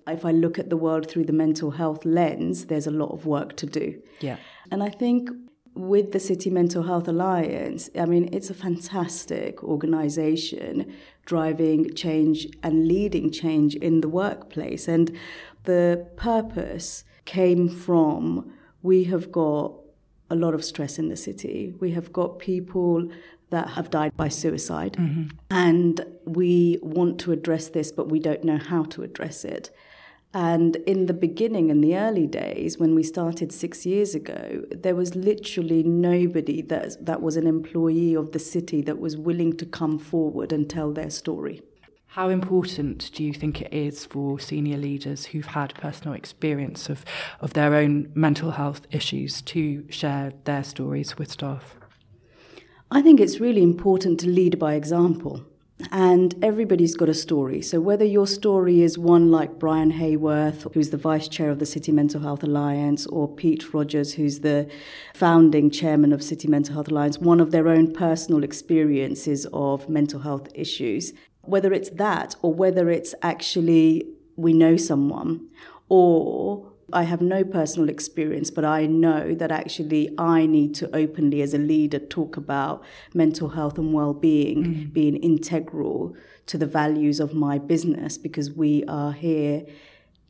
If 0.08 0.26
I 0.26 0.32
look 0.32 0.60
at 0.60 0.70
the 0.70 0.76
world 0.76 1.10
through 1.10 1.26
the 1.26 1.34
mental 1.34 1.72
health 1.72 2.04
lens, 2.04 2.66
there's 2.66 2.88
a 2.88 2.92
lot 2.92 3.12
of 3.12 3.26
work 3.26 3.56
to 3.58 3.66
do. 3.66 4.02
Yeah. 4.20 4.38
And 4.72 4.84
I 4.84 4.90
think 4.90 5.30
with 5.74 6.12
the 6.12 6.20
City 6.20 6.50
Mental 6.50 6.84
Health 6.84 7.08
Alliance, 7.08 7.90
I 7.98 8.06
mean, 8.06 8.28
it's 8.34 8.50
a 8.50 8.54
fantastic 8.54 9.64
organization 9.64 10.94
driving 11.26 11.94
change 11.94 12.48
and 12.62 12.88
leading 12.88 13.32
change 13.32 13.76
in 13.76 14.02
the 14.02 14.10
workplace. 14.10 14.88
And 14.88 15.18
the 15.64 16.08
purpose 16.16 17.04
came 17.26 17.70
from 17.70 18.54
we 18.82 19.06
have 19.06 19.32
got 19.32 19.74
a 20.30 20.36
lot 20.36 20.54
of 20.54 20.64
stress 20.64 20.98
in 20.98 21.10
the 21.10 21.16
city. 21.16 21.74
We 21.80 21.92
have 21.92 22.12
got 22.12 22.40
people 22.40 23.10
that 23.50 23.72
have 23.72 23.90
died 23.90 24.16
by 24.16 24.30
suicide. 24.30 24.94
Mm-hmm. 24.94 25.36
And 25.50 26.06
we 26.26 26.80
want 26.82 27.20
to 27.22 27.32
address 27.32 27.68
this, 27.70 27.92
but 27.92 28.10
we 28.10 28.20
don't 28.20 28.44
know 28.44 28.58
how 28.58 28.84
to 28.84 29.04
address 29.04 29.44
it. 29.44 29.70
And 30.34 30.78
in 30.88 31.08
the 31.08 31.14
beginning, 31.14 31.70
in 31.70 31.82
the 31.82 31.98
early 31.98 32.26
days, 32.26 32.78
when 32.78 32.96
we 32.96 33.04
started 33.04 33.52
six 33.52 33.86
years 33.86 34.16
ago, 34.16 34.64
there 34.72 34.96
was 34.96 35.14
literally 35.14 35.84
nobody 35.84 36.62
that, 36.62 37.06
that 37.06 37.22
was 37.22 37.36
an 37.36 37.46
employee 37.46 38.14
of 38.14 38.32
the 38.32 38.40
city 38.40 38.82
that 38.84 38.98
was 38.98 39.18
willing 39.18 39.58
to 39.58 39.66
come 39.66 40.00
forward 40.00 40.54
and 40.54 40.70
tell 40.70 40.94
their 40.94 41.10
story. 41.10 41.62
How 42.16 42.28
important 42.28 43.10
do 43.14 43.24
you 43.24 43.32
think 43.32 43.62
it 43.62 43.74
is 43.74 44.06
for 44.06 44.38
senior 44.38 44.76
leaders 44.76 45.28
who've 45.28 45.46
had 45.46 45.74
personal 45.76 46.14
experience 46.14 46.90
of, 46.90 47.06
of 47.40 47.54
their 47.54 47.74
own 47.74 48.12
mental 48.14 48.52
health 48.52 48.86
issues 48.92 49.42
to 49.44 49.90
share 49.90 50.34
their 50.44 50.66
stories 50.66 51.18
with 51.18 51.32
staff? 51.32 51.78
I 52.92 53.02
think 53.02 53.22
it's 53.22 53.40
really 53.40 53.64
important 53.64 54.20
to 54.20 54.28
lead 54.28 54.60
by 54.60 54.74
example. 54.74 55.46
And 55.90 56.36
everybody's 56.44 56.96
got 56.96 57.08
a 57.08 57.14
story. 57.14 57.62
So, 57.62 57.80
whether 57.80 58.06
your 58.06 58.28
story 58.28 58.82
is 58.82 59.00
one 59.00 59.32
like 59.32 59.58
Brian 59.58 59.94
Hayworth, 59.94 60.72
who's 60.74 60.92
the 60.92 60.98
vice 60.98 61.28
chair 61.28 61.50
of 61.50 61.58
the 61.58 61.66
City 61.66 61.92
Mental 61.92 62.22
Health 62.22 62.44
Alliance, 62.44 63.08
or 63.08 63.34
Pete 63.34 63.74
Rogers, 63.74 64.14
who's 64.14 64.42
the 64.42 64.70
founding 65.16 65.72
chairman 65.72 66.14
of 66.14 66.22
City 66.22 66.48
Mental 66.48 66.76
Health 66.76 66.90
Alliance, 66.90 67.18
one 67.18 67.40
of 67.40 67.50
their 67.50 67.68
own 67.68 67.94
personal 67.94 68.44
experiences 68.44 69.48
of 69.54 69.90
mental 69.90 70.20
health 70.20 70.50
issues, 70.54 71.14
whether 71.42 71.74
it's 71.74 71.90
that 71.92 72.36
or 72.42 72.54
whether 72.54 72.90
it's 72.90 73.14
actually 73.22 74.06
we 74.36 74.54
know 74.54 74.78
someone 74.78 75.50
or 75.90 76.72
I 76.94 77.04
have 77.04 77.22
no 77.22 77.44
personal 77.44 77.90
experience, 77.90 78.52
but 78.52 78.66
I 78.66 78.86
know 78.86 79.34
that 79.36 79.52
actually 79.52 80.14
I 80.18 80.46
need 80.46 80.76
to 80.76 80.94
openly, 80.96 81.42
as 81.42 81.54
a 81.54 81.58
leader, 81.58 82.00
talk 82.00 82.38
about 82.38 82.84
mental 83.14 83.50
health 83.50 83.78
and 83.78 83.94
well 83.94 84.14
being 84.14 84.64
mm. 84.64 84.94
being 84.94 85.16
integral 85.18 86.16
to 86.48 86.58
the 86.58 86.66
values 86.66 87.20
of 87.20 87.34
my 87.34 87.58
business 87.58 88.18
because 88.18 88.52
we 88.52 88.84
are 88.86 89.14
here 89.14 89.66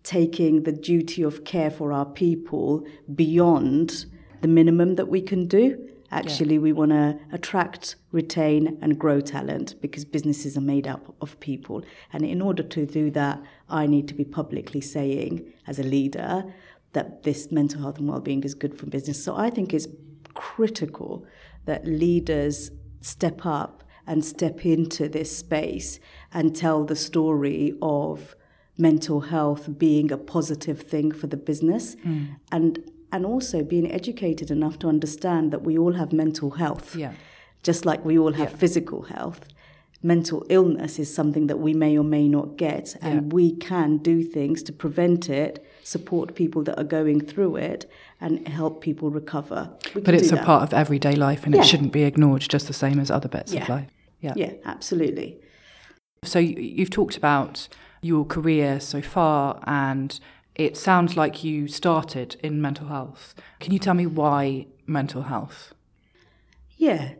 taking 0.04 0.64
the 0.64 0.72
duty 0.72 1.22
of 1.22 1.44
care 1.46 1.72
for 1.72 1.94
our 1.94 2.06
people 2.06 2.86
beyond 3.14 4.06
the 4.42 4.48
minimum 4.48 4.96
that 4.96 5.08
we 5.08 5.22
can 5.22 5.48
do. 5.48 5.88
Actually, 6.12 6.58
we 6.60 6.74
want 6.74 6.92
to 6.92 7.18
attract, 7.32 7.96
retain, 8.12 8.78
and 8.82 9.00
grow 9.00 9.22
talent 9.22 9.76
because 9.82 10.04
businesses 10.04 10.58
are 10.58 10.62
made 10.62 10.86
up 10.86 11.16
of 11.22 11.40
people. 11.40 11.84
And 12.12 12.26
in 12.26 12.42
order 12.42 12.64
to 12.64 12.86
do 12.86 13.10
that, 13.12 13.42
I 13.70 13.88
need 13.88 14.10
to 14.10 14.14
be 14.14 14.26
publicly 14.26 14.82
saying, 14.82 15.52
as 15.66 15.80
a 15.80 15.84
leader, 15.84 16.54
that 16.92 17.24
this 17.24 17.52
mental 17.52 17.82
health 17.82 17.98
and 17.98 18.10
well-being 18.10 18.44
is 18.44 18.54
good 18.54 18.78
for 18.78 18.88
business. 18.88 19.24
So 19.24 19.38
I 19.38 19.50
think 19.50 19.74
it's 19.74 19.88
critical 20.34 21.26
that 21.66 21.86
leaders 21.86 22.72
step 23.00 23.46
up 23.46 23.84
and 24.06 24.26
step 24.26 24.66
into 24.66 25.08
this 25.08 25.38
space 25.38 26.00
and 26.34 26.54
tell 26.54 26.84
the 26.84 26.96
story 26.96 27.74
of 27.82 28.36
mental 28.78 29.22
health 29.22 29.78
being 29.78 30.12
a 30.12 30.18
positive 30.18 30.82
thing 30.82 31.12
for 31.12 31.28
the 31.28 31.38
business 31.38 31.96
hmm. 32.04 32.26
and 32.52 32.80
and 33.12 33.26
also 33.26 33.64
being 33.64 33.92
educated 33.92 34.50
enough 34.52 34.80
to 34.80 34.88
understand 34.88 35.52
that 35.52 35.64
we 35.64 35.78
all 35.78 35.94
have 35.94 36.12
mental 36.14 36.52
health 36.52 36.96
Yeah. 36.96 37.14
just 37.64 37.86
like 37.86 38.04
we 38.06 38.18
all 38.18 38.34
have 38.34 38.52
physical 38.54 39.04
health 39.04 39.42
mental 40.04 40.44
illness 40.50 40.98
is 40.98 41.14
something 41.14 41.46
that 41.48 41.60
we 41.60 41.74
may 41.76 41.96
or 41.96 42.04
may 42.04 42.28
not 42.28 42.58
get 42.58 42.96
and 43.02 43.14
Yeah. 43.14 43.34
we 43.36 43.56
can 43.56 43.98
do 43.98 44.24
things 44.24 44.64
to 44.64 44.74
prevent 44.74 45.30
it 45.30 45.64
support 45.84 46.34
people 46.34 46.64
that 46.64 46.76
are 46.80 46.84
going 46.98 47.20
through 47.22 47.56
it 47.58 47.86
and 48.20 48.48
help 48.48 48.82
people 48.82 49.10
recover 49.12 49.70
We 49.94 50.02
But 50.02 50.16
it's 50.16 50.32
a 50.32 50.38
part 50.38 50.64
of 50.64 50.74
everyday 50.74 51.16
life 51.16 51.46
and 51.46 51.54
Yeah. 51.54 51.62
it 51.62 51.66
shouldn't 51.68 51.92
be 51.92 52.04
ignored 52.04 52.42
just 52.50 52.66
the 52.68 52.74
same 52.74 53.00
as 53.00 53.12
other 53.12 53.30
bits 53.30 53.54
of 53.54 53.68
life. 53.70 53.90
Yeah. 54.22 54.34
yeah 54.36 54.54
absolutely 54.66 55.38
So 56.24 56.40
you've 56.40 56.90
talked 56.92 57.18
about 57.18 57.68
your 58.04 58.26
career 58.26 58.80
so 58.80 59.00
far, 59.02 59.60
and 59.68 60.20
it 60.66 60.78
sounds 60.78 61.18
like 61.18 61.44
you 61.44 61.68
started 61.68 62.36
in 62.44 62.62
mental 62.62 62.88
health. 62.88 63.36
Can 63.60 63.74
you 63.74 63.80
tell 63.80 63.94
me 63.94 64.06
why 64.06 64.68
mental 64.86 65.24
health? 65.24 65.74
Yeah. 66.78 67.14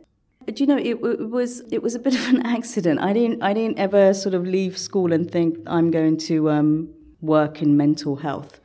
Do 0.46 0.62
you 0.62 0.66
know 0.66 0.76
it, 0.76 0.96
it, 1.04 1.30
was 1.30 1.60
it 1.70 1.82
was 1.82 1.94
a 1.94 1.98
bit 1.98 2.14
of 2.14 2.28
an 2.28 2.44
accident. 2.56 3.00
I 3.00 3.12
didn't 3.12 3.42
I 3.42 3.52
didn't 3.52 3.78
ever 3.78 4.12
sort 4.12 4.34
of 4.34 4.46
leave 4.46 4.76
school 4.76 5.12
and 5.12 5.30
think 5.30 5.58
I'm 5.66 5.90
going 5.90 6.16
to 6.28 6.50
um, 6.50 6.92
work 7.20 7.62
in 7.62 7.76
mental 7.76 8.16
health, 8.16 8.60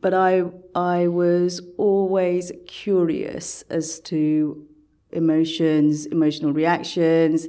but 0.00 0.12
I 0.12 0.44
I 0.74 1.06
was 1.06 1.60
always 1.76 2.50
curious 2.66 3.62
as 3.70 4.00
to 4.00 4.66
emotions, 5.12 6.06
emotional 6.06 6.52
reactions, 6.52 7.46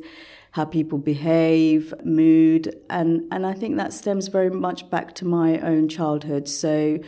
how 0.54 0.66
people 0.66 0.98
behave, 0.98 1.94
mood, 2.04 2.64
and 2.90 3.10
and 3.32 3.46
I 3.46 3.54
think 3.54 3.78
that 3.78 3.92
stems 3.94 4.28
very 4.28 4.50
much 4.50 4.90
back 4.90 5.14
to 5.16 5.26
my 5.26 5.60
own 5.60 5.90
childhood. 5.90 6.48
So. 6.48 7.00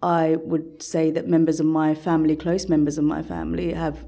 I 0.00 0.36
would 0.44 0.80
say 0.80 1.10
that 1.10 1.26
members 1.26 1.58
of 1.58 1.66
my 1.66 1.92
family, 1.92 2.36
close 2.36 2.68
members 2.68 2.98
of 2.98 3.04
my 3.04 3.20
family, 3.20 3.72
have 3.72 4.06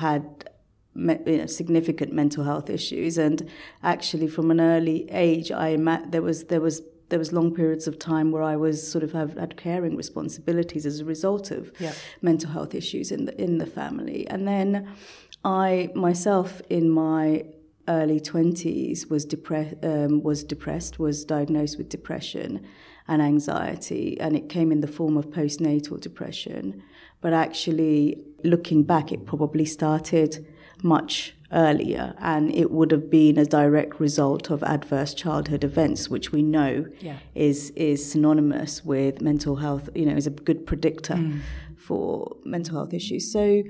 had 0.00 0.50
me, 0.96 1.16
you 1.26 1.38
know, 1.38 1.46
significant 1.46 2.12
mental 2.12 2.44
health 2.44 2.68
issues, 2.70 3.18
and 3.18 3.48
actually 3.82 4.26
from 4.26 4.50
an 4.50 4.60
early 4.60 5.08
age, 5.10 5.52
I 5.52 5.76
there 6.08 6.22
was 6.22 6.44
there 6.44 6.60
was 6.60 6.82
there 7.08 7.18
was 7.18 7.32
long 7.32 7.54
periods 7.54 7.86
of 7.86 7.98
time 7.98 8.32
where 8.32 8.42
I 8.42 8.56
was 8.56 8.76
sort 8.90 9.04
of 9.04 9.12
have 9.12 9.34
had 9.34 9.56
caring 9.56 9.96
responsibilities 9.96 10.84
as 10.86 11.00
a 11.00 11.04
result 11.04 11.50
of 11.50 11.72
yeah. 11.78 11.92
mental 12.20 12.50
health 12.50 12.74
issues 12.74 13.12
in 13.12 13.26
the 13.26 13.40
in 13.40 13.58
the 13.58 13.66
family, 13.66 14.26
and 14.28 14.48
then 14.48 14.88
I 15.44 15.90
myself 15.94 16.60
in 16.68 16.90
my 16.90 17.44
early 17.88 18.20
twenties 18.20 19.06
was 19.08 19.24
depressed 19.24 19.76
um, 19.82 20.22
was 20.22 20.44
depressed 20.44 20.98
was 20.98 21.24
diagnosed 21.24 21.78
with 21.78 21.88
depression 21.88 22.66
and 23.08 23.22
anxiety, 23.22 24.20
and 24.20 24.36
it 24.36 24.48
came 24.48 24.72
in 24.72 24.80
the 24.80 24.88
form 24.88 25.16
of 25.16 25.26
postnatal 25.26 26.00
depression. 26.00 26.82
But 27.20 27.32
actually, 27.32 28.22
looking 28.42 28.82
back, 28.82 29.12
it 29.12 29.24
probably 29.24 29.64
started 29.64 30.46
much 30.82 31.34
earlier, 31.52 32.14
and 32.18 32.52
it 32.54 32.70
would 32.70 32.90
have 32.90 33.08
been 33.08 33.38
a 33.38 33.44
direct 33.44 34.00
result 34.00 34.50
of 34.50 34.62
adverse 34.64 35.14
childhood 35.14 35.62
events, 35.62 36.10
which 36.10 36.32
we 36.32 36.42
know 36.42 36.86
yeah. 37.00 37.18
is 37.34 37.70
is 37.70 38.10
synonymous 38.10 38.84
with 38.84 39.20
mental 39.20 39.56
health. 39.56 39.88
You 39.94 40.06
know, 40.06 40.16
is 40.16 40.26
a 40.26 40.30
good 40.30 40.66
predictor 40.66 41.14
mm. 41.14 41.40
for 41.76 42.36
mental 42.44 42.76
health 42.76 42.92
issues. 42.92 43.30
So. 43.32 43.62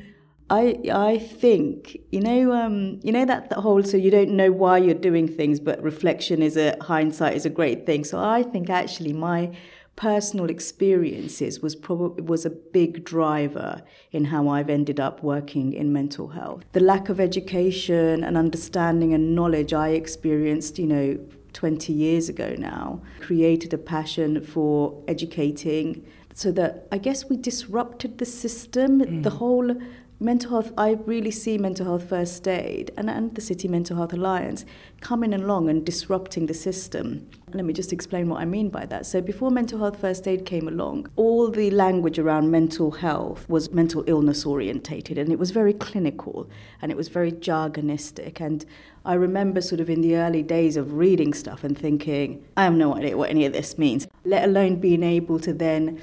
I 0.48 0.78
I 0.92 1.18
think 1.18 1.98
you 2.10 2.20
know 2.20 2.52
um, 2.52 3.00
you 3.02 3.12
know 3.12 3.24
that, 3.24 3.52
whole 3.52 3.82
so 3.82 3.96
you 3.96 4.10
don't 4.10 4.30
know 4.30 4.52
why 4.52 4.78
you're 4.78 4.94
doing 4.94 5.26
things, 5.26 5.58
but 5.58 5.82
reflection 5.82 6.42
is 6.42 6.56
a 6.56 6.76
hindsight 6.82 7.34
is 7.34 7.44
a 7.44 7.50
great 7.50 7.84
thing. 7.84 8.04
So 8.04 8.22
I 8.22 8.42
think 8.42 8.70
actually 8.70 9.12
my 9.12 9.56
personal 9.96 10.50
experiences 10.50 11.60
was 11.60 11.74
probably 11.74 12.22
was 12.22 12.44
a 12.44 12.50
big 12.50 13.04
driver 13.04 13.82
in 14.12 14.26
how 14.26 14.48
I've 14.48 14.70
ended 14.70 15.00
up 15.00 15.22
working 15.22 15.72
in 15.72 15.92
mental 15.92 16.28
health. 16.28 16.64
The 16.72 16.80
lack 16.80 17.08
of 17.08 17.18
education 17.18 18.22
and 18.22 18.36
understanding 18.36 19.14
and 19.14 19.34
knowledge 19.34 19.72
I 19.72 19.88
experienced, 19.88 20.78
you 20.78 20.86
know, 20.86 21.18
20 21.54 21.92
years 21.92 22.28
ago 22.28 22.54
now, 22.58 23.00
created 23.20 23.72
a 23.72 23.78
passion 23.78 24.42
for 24.42 25.02
educating 25.08 26.06
so 26.34 26.52
that 26.52 26.86
I 26.92 26.98
guess 26.98 27.30
we 27.30 27.38
disrupted 27.38 28.18
the 28.18 28.26
system, 28.26 29.00
mm. 29.00 29.22
the 29.22 29.30
whole 29.30 29.74
mental 30.18 30.50
health, 30.50 30.72
I 30.78 30.92
really 31.04 31.30
see 31.30 31.58
mental 31.58 31.86
health 31.86 32.08
first 32.08 32.46
aid 32.48 32.90
and, 32.96 33.10
and 33.10 33.34
the 33.34 33.40
City 33.40 33.68
Mental 33.68 33.96
Health 33.96 34.12
Alliance 34.12 34.64
coming 35.00 35.34
along 35.34 35.68
and 35.68 35.84
disrupting 35.84 36.46
the 36.46 36.54
system. 36.54 37.28
Let 37.52 37.64
me 37.64 37.72
just 37.72 37.92
explain 37.92 38.28
what 38.28 38.40
I 38.40 38.44
mean 38.44 38.70
by 38.70 38.86
that. 38.86 39.06
So, 39.06 39.20
before 39.20 39.50
mental 39.50 39.78
health 39.78 40.00
first 40.00 40.26
aid 40.26 40.46
came 40.46 40.68
along, 40.68 41.08
all 41.16 41.50
the 41.50 41.70
language 41.70 42.18
around 42.18 42.50
mental 42.50 42.90
health 42.92 43.48
was 43.48 43.70
mental 43.70 44.04
illness 44.06 44.46
orientated 44.46 45.18
and 45.18 45.30
it 45.30 45.38
was 45.38 45.50
very 45.50 45.74
clinical 45.74 46.48
and 46.80 46.90
it 46.90 46.96
was 46.96 47.08
very 47.08 47.32
jargonistic. 47.32 48.40
And 48.40 48.64
I 49.04 49.14
remember 49.14 49.60
sort 49.60 49.80
of 49.80 49.90
in 49.90 50.00
the 50.00 50.16
early 50.16 50.42
days 50.42 50.76
of 50.76 50.94
reading 50.94 51.34
stuff 51.34 51.62
and 51.62 51.78
thinking, 51.78 52.44
I 52.56 52.64
have 52.64 52.74
no 52.74 52.96
idea 52.96 53.16
what 53.16 53.30
any 53.30 53.44
of 53.44 53.52
this 53.52 53.78
means, 53.78 54.08
let 54.24 54.44
alone 54.44 54.76
being 54.76 55.02
able 55.02 55.38
to 55.40 55.52
then 55.52 56.00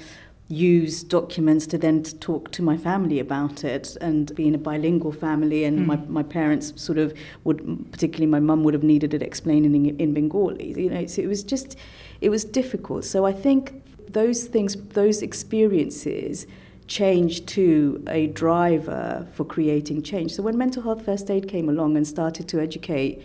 use 0.48 1.02
documents 1.02 1.66
to 1.66 1.78
then 1.78 2.02
talk 2.02 2.50
to 2.52 2.62
my 2.62 2.76
family 2.76 3.18
about 3.18 3.64
it 3.64 3.96
and 4.02 4.34
being 4.34 4.54
a 4.54 4.58
bilingual 4.58 5.12
family 5.12 5.64
and 5.64 5.80
mm. 5.80 5.86
my, 5.86 5.96
my 6.08 6.22
parents 6.22 6.72
sort 6.76 6.98
of 6.98 7.14
would 7.44 7.90
particularly 7.90 8.26
my 8.26 8.40
mum 8.40 8.62
would 8.62 8.74
have 8.74 8.82
needed 8.82 9.14
it 9.14 9.22
explaining 9.22 9.74
in, 9.74 9.98
in 9.98 10.12
Bengali. 10.12 10.74
You 10.78 10.90
know 10.90 11.06
so 11.06 11.22
it 11.22 11.28
was 11.28 11.42
just 11.42 11.76
it 12.20 12.28
was 12.28 12.44
difficult. 12.44 13.04
So 13.04 13.24
I 13.24 13.32
think 13.32 13.82
those 14.08 14.44
things 14.44 14.76
those 14.90 15.22
experiences 15.22 16.46
changed 16.86 17.46
to 17.48 18.04
a 18.06 18.26
driver 18.26 19.26
for 19.32 19.44
creating 19.44 20.02
change. 20.02 20.34
So 20.34 20.42
when 20.42 20.58
mental 20.58 20.82
health 20.82 21.06
first 21.06 21.30
aid 21.30 21.48
came 21.48 21.70
along 21.70 21.96
and 21.96 22.06
started 22.06 22.46
to 22.48 22.60
educate 22.60 23.22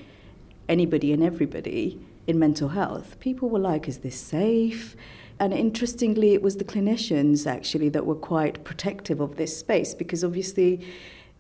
anybody 0.70 1.12
and 1.12 1.22
everybody 1.22 2.00
in 2.28 2.38
mental 2.38 2.70
health 2.70 3.20
people 3.20 3.50
were 3.50 3.60
like 3.60 3.88
is 3.88 4.00
this 4.00 4.16
safe 4.16 4.96
and 5.40 5.54
interestingly, 5.54 6.34
it 6.34 6.42
was 6.42 6.58
the 6.58 6.66
clinicians 6.66 7.48
actually 7.48 7.90
that 7.90 8.06
were 8.06 8.16
quite 8.16 8.64
protective 8.64 9.20
of 9.20 9.38
this 9.38 9.58
space 9.58 9.94
because 9.94 10.24
obviously, 10.24 10.86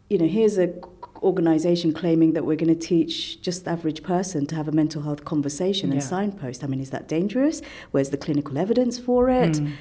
you 0.10 0.18
know, 0.18 0.28
here's 0.28 0.58
a 0.58 0.74
organization 1.22 1.94
claiming 1.94 2.34
that 2.34 2.46
we're 2.46 2.56
going 2.56 2.74
to 2.74 2.88
teach 2.88 3.42
just 3.42 3.66
the 3.66 3.72
average 3.72 4.04
person 4.04 4.46
to 4.46 4.56
have 4.56 4.68
a 4.68 4.72
mental 4.72 5.02
health 5.02 5.26
conversation 5.26 5.90
yeah. 5.90 5.96
and 5.96 6.04
signpost. 6.04 6.64
I 6.64 6.68
mean, 6.68 6.80
is 6.80 6.92
that 6.92 7.08
dangerous? 7.08 7.62
Where's 7.92 8.10
the 8.10 8.18
clinical 8.18 8.58
evidence 8.58 8.98
for 8.98 9.30
it? 9.30 9.54
Mm. 9.54 9.74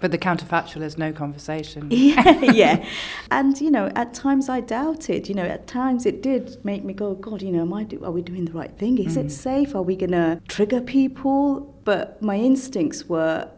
But 0.00 0.10
the 0.10 0.18
counterfactual 0.18 0.82
is 0.82 0.96
no 0.96 1.12
conversation. 1.12 1.88
yeah, 1.90 2.40
yeah. 2.40 2.86
And, 3.30 3.60
you 3.60 3.70
know, 3.70 3.92
at 3.94 4.14
times 4.14 4.48
I 4.48 4.60
doubted. 4.60 5.28
You 5.28 5.34
know, 5.34 5.44
at 5.44 5.66
times 5.66 6.06
it 6.06 6.22
did 6.22 6.64
make 6.64 6.84
me 6.84 6.92
go, 6.94 7.14
God, 7.14 7.42
you 7.42 7.52
know, 7.52 7.62
am 7.62 7.72
I 7.72 7.84
do, 7.84 8.02
are 8.04 8.10
we 8.10 8.22
doing 8.22 8.46
the 8.46 8.52
right 8.52 8.72
thing? 8.72 8.98
Is 8.98 9.16
mm. 9.16 9.26
it 9.26 9.30
safe? 9.30 9.74
Are 9.74 9.82
we 9.82 9.96
going 9.96 10.12
to 10.12 10.40
trigger 10.48 10.80
people? 10.80 11.74
But 11.84 12.20
my 12.22 12.36
instincts 12.36 13.06
were 13.06 13.50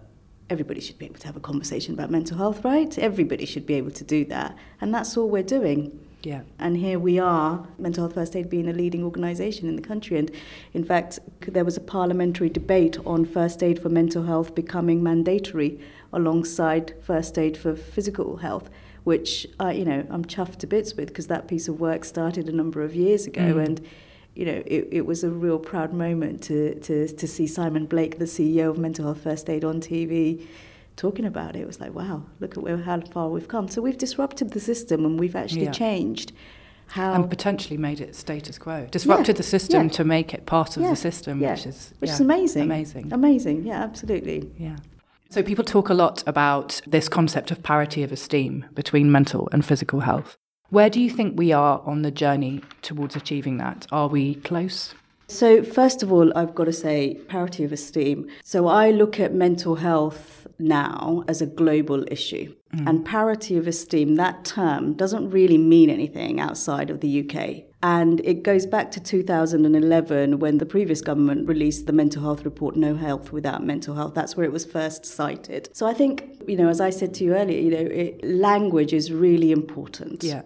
everybody 0.51 0.81
should 0.81 0.99
be 0.99 1.07
able 1.07 1.19
to 1.19 1.27
have 1.27 1.37
a 1.37 1.41
conversation 1.41 1.95
about 1.95 2.11
mental 2.11 2.37
health, 2.37 2.63
right? 2.65 2.99
Everybody 2.99 3.47
should 3.47 3.67
be 3.67 3.75
able 3.75 3.91
to 3.93 4.05
do 4.05 4.25
that. 4.27 4.57
And 4.81 4.95
that's 4.95 5.17
all 5.17 5.29
we're 5.29 5.43
doing. 5.43 5.99
Yeah. 6.23 6.43
And 6.59 6.77
here 6.77 6.99
we 6.99 7.19
are, 7.19 7.67
Mental 7.79 8.05
Health 8.05 8.15
First 8.15 8.37
Aid 8.37 8.49
being 8.49 8.69
a 8.69 8.73
leading 8.73 9.03
organisation 9.03 9.69
in 9.69 9.75
the 9.75 9.83
country. 9.83 10.19
And 10.19 10.31
in 10.73 10.85
fact, 10.85 11.19
there 11.41 11.65
was 11.65 11.77
a 11.77 11.81
parliamentary 11.81 12.49
debate 12.49 12.97
on 13.05 13.25
first 13.25 13.63
aid 13.63 13.81
for 13.83 13.89
mental 13.89 14.25
health 14.25 14.55
becoming 14.55 15.03
mandatory 15.03 15.81
alongside 16.13 16.95
first 17.03 17.39
aid 17.39 17.57
for 17.57 17.75
physical 17.75 18.39
health, 18.39 18.71
which 19.05 19.47
I, 19.59 19.73
you 19.73 19.85
know, 19.85 20.07
I'm 20.11 20.25
chuffed 20.25 20.59
to 20.59 20.67
bits 20.67 20.95
with 20.95 21.09
because 21.09 21.27
that 21.29 21.49
piece 21.49 21.69
of 21.69 21.81
work 21.81 22.05
started 22.05 22.49
a 22.49 22.53
number 22.53 22.83
of 22.83 22.95
years 22.95 23.27
ago. 23.27 23.55
Mm. 23.55 23.67
And 23.67 23.87
you 24.35 24.47
know, 24.47 24.63
it, 24.67 24.89
it 24.91 25.07
was 25.07 25.25
a 25.25 25.31
real 25.31 25.59
proud 25.59 25.93
moment 25.93 26.43
to, 26.45 26.79
to, 26.81 27.07
to 27.09 27.29
see 27.29 27.47
Simon 27.47 27.87
Blake, 27.87 28.19
the 28.19 28.25
CEO 28.25 28.71
of 28.71 28.79
Mental 28.79 29.05
Health 29.05 29.23
First 29.23 29.51
Aid, 29.51 29.65
on 29.65 29.81
TV 29.81 30.47
talking 30.97 31.25
about 31.25 31.57
it. 31.57 31.61
It 31.61 31.67
was 31.67 31.81
like, 31.81 31.95
wow, 31.95 32.23
look 32.41 32.57
at 32.57 32.63
where, 32.63 32.79
how 32.79 33.01
far 33.01 33.29
we've 33.29 33.49
come. 33.49 33.69
So 33.69 33.83
we've 33.83 33.99
disrupted 33.99 34.53
the 34.53 34.61
system 34.61 35.05
and 35.05 35.19
we've 35.19 35.37
actually 35.37 35.65
yeah. 35.65 35.73
changed 35.73 36.33
how. 36.89 37.15
And 37.15 37.29
potentially 37.29 37.77
made 37.77 38.01
it 38.01 38.15
status 38.15 38.59
quo. 38.59 38.87
Disrupted 38.91 39.37
yeah. 39.37 39.39
the 39.39 39.43
system 39.43 39.85
yeah. 39.85 39.93
to 39.93 40.05
make 40.05 40.35
it 40.35 40.47
part 40.47 40.77
of 40.77 40.83
the 40.83 40.97
system, 40.97 41.41
which 41.41 41.67
is 41.67 41.95
which 41.99 42.11
is 42.11 42.21
amazing. 42.21 42.63
Amazing. 42.63 43.13
Amazing, 43.13 43.65
yeah, 43.65 43.83
absolutely. 43.83 44.51
Yeah. 44.59 44.77
So 45.33 45.43
people 45.43 45.65
talk 45.65 45.89
a 45.89 45.95
lot 45.95 46.23
about 46.27 46.83
this 46.87 47.09
concept 47.09 47.51
of 47.51 47.63
parity 47.63 48.03
of 48.03 48.13
esteem 48.13 48.67
between 48.75 49.11
mental 49.11 49.49
and 49.51 49.65
physical 49.65 50.01
health. 50.01 50.37
Where 50.69 50.91
do 50.91 51.01
you 51.01 51.09
think 51.09 51.39
we 51.39 51.53
are 51.53 51.81
on 51.87 52.03
the 52.03 52.11
journey 52.11 52.61
towards 52.83 53.17
achieving 53.17 53.57
that? 53.57 53.87
Are 53.91 54.09
we 54.09 54.35
close? 54.35 54.95
So, 55.29 55.63
first 55.63 56.03
of 56.03 56.13
all, 56.13 56.37
I've 56.37 56.55
got 56.55 56.65
to 56.65 56.73
say 56.75 57.15
parity 57.29 57.65
of 57.65 57.73
esteem. 57.73 58.29
So, 58.45 58.67
I 58.67 58.91
look 58.91 59.19
at 59.19 59.33
mental 59.33 59.77
health 59.77 60.47
now 60.59 61.25
as 61.27 61.41
a 61.41 61.47
global 61.47 62.05
issue. 62.11 62.55
Mm. 62.75 62.87
And 62.87 63.07
parity 63.07 63.57
of 63.57 63.67
esteem, 63.67 64.17
that 64.17 64.45
term 64.45 64.93
doesn't 64.93 65.31
really 65.31 65.57
mean 65.57 65.89
anything 65.89 66.41
outside 66.41 66.91
of 66.91 67.01
the 67.01 67.21
UK. 67.21 67.72
And 67.83 68.21
it 68.21 68.45
goes 68.45 68.65
back 68.65 68.93
to 68.93 69.01
2011 69.01 70.39
when 70.39 70.59
the 70.59 70.67
previous 70.67 71.01
government 71.01 71.49
released 71.49 71.87
the 71.87 71.93
mental 71.93 72.23
health 72.23 72.45
report, 72.45 72.77
No 72.77 72.95
Health 72.95 73.33
Without 73.33 73.65
Mental 73.65 73.97
Health. 73.97 74.15
That's 74.15 74.37
where 74.37 74.47
it 74.47 74.53
was 74.53 74.65
first 74.65 75.05
cited. 75.05 75.69
So 75.73 75.87
I 75.87 75.93
think, 75.93 76.43
you 76.47 76.57
know, 76.57 76.69
as 76.69 76.81
I 76.81 76.91
said 76.91 77.13
to 77.15 77.25
you 77.25 77.35
earlier, 77.35 77.59
you 77.59 77.71
know, 77.73 77.91
it, 77.91 78.25
language 78.25 78.93
is 78.93 79.11
really 79.11 79.51
important. 79.51 80.23
Yeah. 80.23 80.43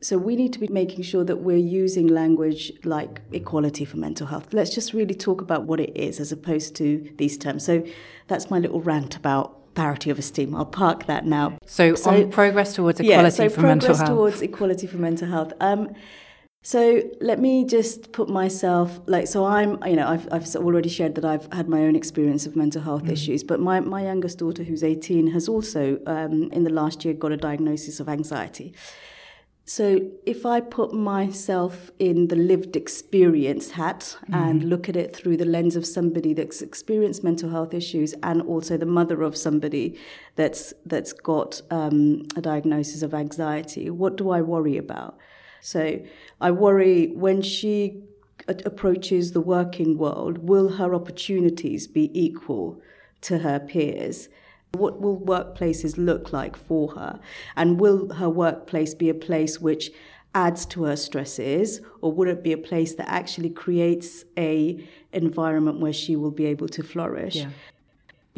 So 0.00 0.16
we 0.16 0.36
need 0.36 0.52
to 0.52 0.60
be 0.60 0.68
making 0.68 1.02
sure 1.02 1.24
that 1.24 1.38
we're 1.38 1.56
using 1.56 2.06
language 2.06 2.72
like 2.84 3.22
equality 3.32 3.84
for 3.84 3.96
mental 3.96 4.28
health. 4.28 4.52
Let's 4.52 4.72
just 4.72 4.92
really 4.92 5.16
talk 5.16 5.40
about 5.40 5.64
what 5.64 5.80
it 5.80 5.96
is 5.96 6.20
as 6.20 6.30
opposed 6.30 6.76
to 6.76 7.12
these 7.18 7.36
terms. 7.36 7.64
So 7.64 7.84
that's 8.28 8.48
my 8.48 8.60
little 8.60 8.80
rant 8.80 9.16
about 9.16 9.74
parity 9.74 10.10
of 10.10 10.18
esteem. 10.20 10.54
I'll 10.54 10.64
park 10.64 11.06
that 11.06 11.26
now. 11.26 11.58
So, 11.66 11.96
so 11.96 12.10
on 12.10 12.30
progress 12.30 12.74
towards 12.74 13.00
equality 13.00 13.22
yeah, 13.22 13.28
so 13.30 13.48
for 13.48 13.62
mental 13.62 13.88
health. 13.88 13.98
progress 13.98 14.08
towards 14.08 14.42
equality 14.42 14.86
for 14.86 14.98
mental 14.98 15.26
health. 15.26 15.52
Um, 15.58 15.94
so 16.68 17.02
let 17.22 17.38
me 17.40 17.64
just 17.64 18.12
put 18.12 18.28
myself 18.28 19.00
like 19.06 19.26
so 19.26 19.46
I'm 19.46 19.82
you 19.86 19.96
know 19.96 20.06
I've 20.06 20.28
I've 20.30 20.54
already 20.54 20.90
shared 20.90 21.14
that 21.14 21.24
I've 21.24 21.50
had 21.50 21.66
my 21.66 21.80
own 21.80 21.96
experience 21.96 22.44
of 22.44 22.56
mental 22.56 22.82
health 22.82 23.04
mm. 23.04 23.12
issues, 23.12 23.42
but 23.42 23.58
my 23.58 23.80
my 23.80 24.02
youngest 24.02 24.36
daughter 24.36 24.64
who's 24.64 24.84
18 24.84 25.28
has 25.28 25.48
also 25.48 25.98
um, 26.06 26.50
in 26.52 26.64
the 26.64 26.70
last 26.80 27.06
year 27.06 27.14
got 27.14 27.32
a 27.32 27.38
diagnosis 27.38 28.00
of 28.00 28.06
anxiety. 28.06 28.74
So, 29.64 30.10
if 30.26 30.44
I 30.44 30.60
put 30.60 30.92
myself 30.92 31.90
in 31.98 32.28
the 32.28 32.36
lived 32.36 32.76
experience 32.76 33.70
hat 33.70 34.00
mm-hmm. 34.00 34.34
and 34.34 34.64
look 34.64 34.90
at 34.90 34.96
it 34.96 35.16
through 35.16 35.38
the 35.38 35.46
lens 35.46 35.74
of 35.74 35.86
somebody 35.86 36.34
that's 36.34 36.60
experienced 36.60 37.24
mental 37.24 37.48
health 37.48 37.72
issues 37.72 38.14
and 38.22 38.42
also 38.42 38.76
the 38.76 38.92
mother 38.98 39.22
of 39.22 39.38
somebody 39.38 39.98
that's, 40.36 40.74
that's 40.84 41.12
got 41.14 41.62
um, 41.70 42.26
a 42.36 42.42
diagnosis 42.42 43.02
of 43.02 43.12
anxiety, 43.14 43.90
what 43.90 44.16
do 44.16 44.30
I 44.30 44.40
worry 44.42 44.78
about? 44.78 45.18
So, 45.60 46.00
I 46.40 46.50
worry 46.50 47.08
when 47.08 47.42
she 47.42 48.02
approaches 48.48 49.32
the 49.32 49.40
working 49.40 49.98
world, 49.98 50.38
will 50.38 50.70
her 50.76 50.94
opportunities 50.94 51.86
be 51.86 52.10
equal 52.18 52.80
to 53.22 53.38
her 53.38 53.58
peers? 53.58 54.28
What 54.72 55.00
will 55.00 55.18
workplaces 55.18 55.96
look 55.96 56.32
like 56.32 56.56
for 56.56 56.92
her? 56.92 57.20
And 57.56 57.80
will 57.80 58.14
her 58.14 58.28
workplace 58.28 58.94
be 58.94 59.08
a 59.08 59.14
place 59.14 59.60
which 59.60 59.90
adds 60.34 60.66
to 60.66 60.84
her 60.84 60.96
stresses 60.96 61.80
or 62.00 62.12
would 62.12 62.28
it 62.28 62.42
be 62.42 62.52
a 62.52 62.58
place 62.58 62.94
that 62.94 63.08
actually 63.08 63.50
creates 63.50 64.24
a 64.36 64.86
environment 65.12 65.80
where 65.80 65.92
she 65.92 66.16
will 66.16 66.30
be 66.30 66.46
able 66.46 66.68
to 66.68 66.82
flourish? 66.82 67.36
Yeah. 67.36 67.50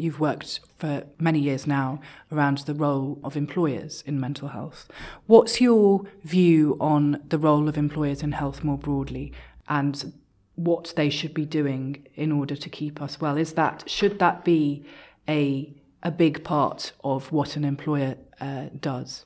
You've 0.01 0.19
worked 0.19 0.59
for 0.77 1.03
many 1.19 1.39
years 1.39 1.67
now 1.67 2.01
around 2.31 2.59
the 2.59 2.73
role 2.73 3.19
of 3.23 3.35
employers 3.35 4.03
in 4.05 4.19
mental 4.19 4.49
health. 4.49 4.89
What's 5.27 5.61
your 5.61 6.03
view 6.23 6.77
on 6.79 7.21
the 7.27 7.37
role 7.37 7.69
of 7.69 7.77
employers 7.77 8.23
in 8.23 8.33
health 8.33 8.63
more 8.63 8.77
broadly 8.77 9.31
and 9.67 10.13
what 10.55 10.93
they 10.95 11.09
should 11.09 11.33
be 11.33 11.45
doing 11.45 12.07
in 12.15 12.31
order 12.31 12.55
to 12.55 12.69
keep 12.69 13.01
us 13.01 13.21
well? 13.21 13.37
Is 13.37 13.53
that 13.53 13.89
should 13.89 14.19
that 14.19 14.43
be 14.43 14.85
a 15.29 15.73
a 16.03 16.11
big 16.11 16.43
part 16.43 16.93
of 17.03 17.31
what 17.31 17.55
an 17.55 17.63
employer 17.63 18.15
uh, 18.39 18.65
does. 18.79 19.25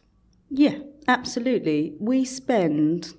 Yeah, 0.50 0.80
absolutely. 1.08 1.96
We 2.00 2.26
spend 2.26 3.14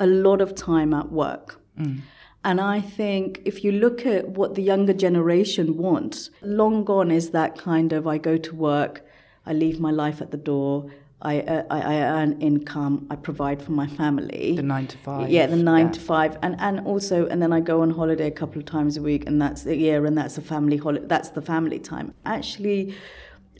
a 0.00 0.06
lot 0.06 0.40
of 0.40 0.54
time 0.54 0.94
at 0.94 1.10
work. 1.10 1.60
Mm. 1.78 2.00
And 2.44 2.60
I 2.60 2.80
think 2.80 3.42
if 3.44 3.64
you 3.64 3.72
look 3.72 4.06
at 4.06 4.28
what 4.30 4.54
the 4.54 4.62
younger 4.62 4.92
generation 4.92 5.76
wants, 5.76 6.30
long 6.40 6.84
gone 6.84 7.10
is 7.10 7.30
that 7.30 7.58
kind 7.58 7.92
of 7.92 8.06
I 8.06 8.18
go 8.18 8.36
to 8.36 8.54
work, 8.54 9.04
I 9.44 9.52
leave 9.52 9.80
my 9.80 9.90
life 9.90 10.20
at 10.20 10.30
the 10.30 10.36
door, 10.36 10.90
I, 11.20 11.40
uh, 11.40 11.64
I, 11.68 11.80
I 11.80 11.94
earn 11.96 12.40
income, 12.40 13.06
I 13.10 13.16
provide 13.16 13.60
for 13.60 13.72
my 13.72 13.88
family. 13.88 14.54
The 14.54 14.62
nine 14.62 14.86
to 14.86 14.98
five. 14.98 15.28
Yeah, 15.28 15.46
the 15.46 15.56
nine 15.56 15.86
yeah. 15.86 15.92
to 15.92 16.00
five, 16.00 16.38
and 16.42 16.54
and 16.60 16.80
also, 16.86 17.26
and 17.26 17.42
then 17.42 17.52
I 17.52 17.58
go 17.58 17.82
on 17.82 17.90
holiday 17.90 18.28
a 18.28 18.30
couple 18.30 18.60
of 18.60 18.66
times 18.66 18.96
a 18.96 19.02
week, 19.02 19.26
and 19.26 19.42
that's 19.42 19.64
the 19.64 19.76
year, 19.76 20.06
and 20.06 20.16
that's 20.16 20.38
a 20.38 20.42
family 20.42 20.76
holiday. 20.76 21.06
That's 21.06 21.30
the 21.30 21.42
family 21.42 21.80
time. 21.80 22.14
Actually, 22.24 22.94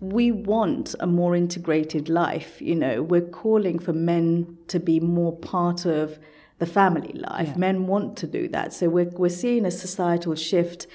we 0.00 0.30
want 0.30 0.94
a 1.00 1.06
more 1.08 1.34
integrated 1.34 2.08
life. 2.08 2.62
You 2.62 2.76
know, 2.76 3.02
we're 3.02 3.22
calling 3.22 3.80
for 3.80 3.92
men 3.92 4.56
to 4.68 4.78
be 4.78 5.00
more 5.00 5.36
part 5.36 5.84
of 5.84 6.20
the 6.58 6.66
family 6.66 7.12
life. 7.12 7.48
Yeah. 7.48 7.56
Men 7.56 7.86
want 7.86 8.16
to 8.18 8.26
do 8.26 8.48
that, 8.48 8.72
so 8.72 8.88
we're 8.88 9.10
we're 9.16 9.28
seeing 9.28 9.64
a 9.64 9.70
societal 9.70 10.34
shift, 10.34 10.86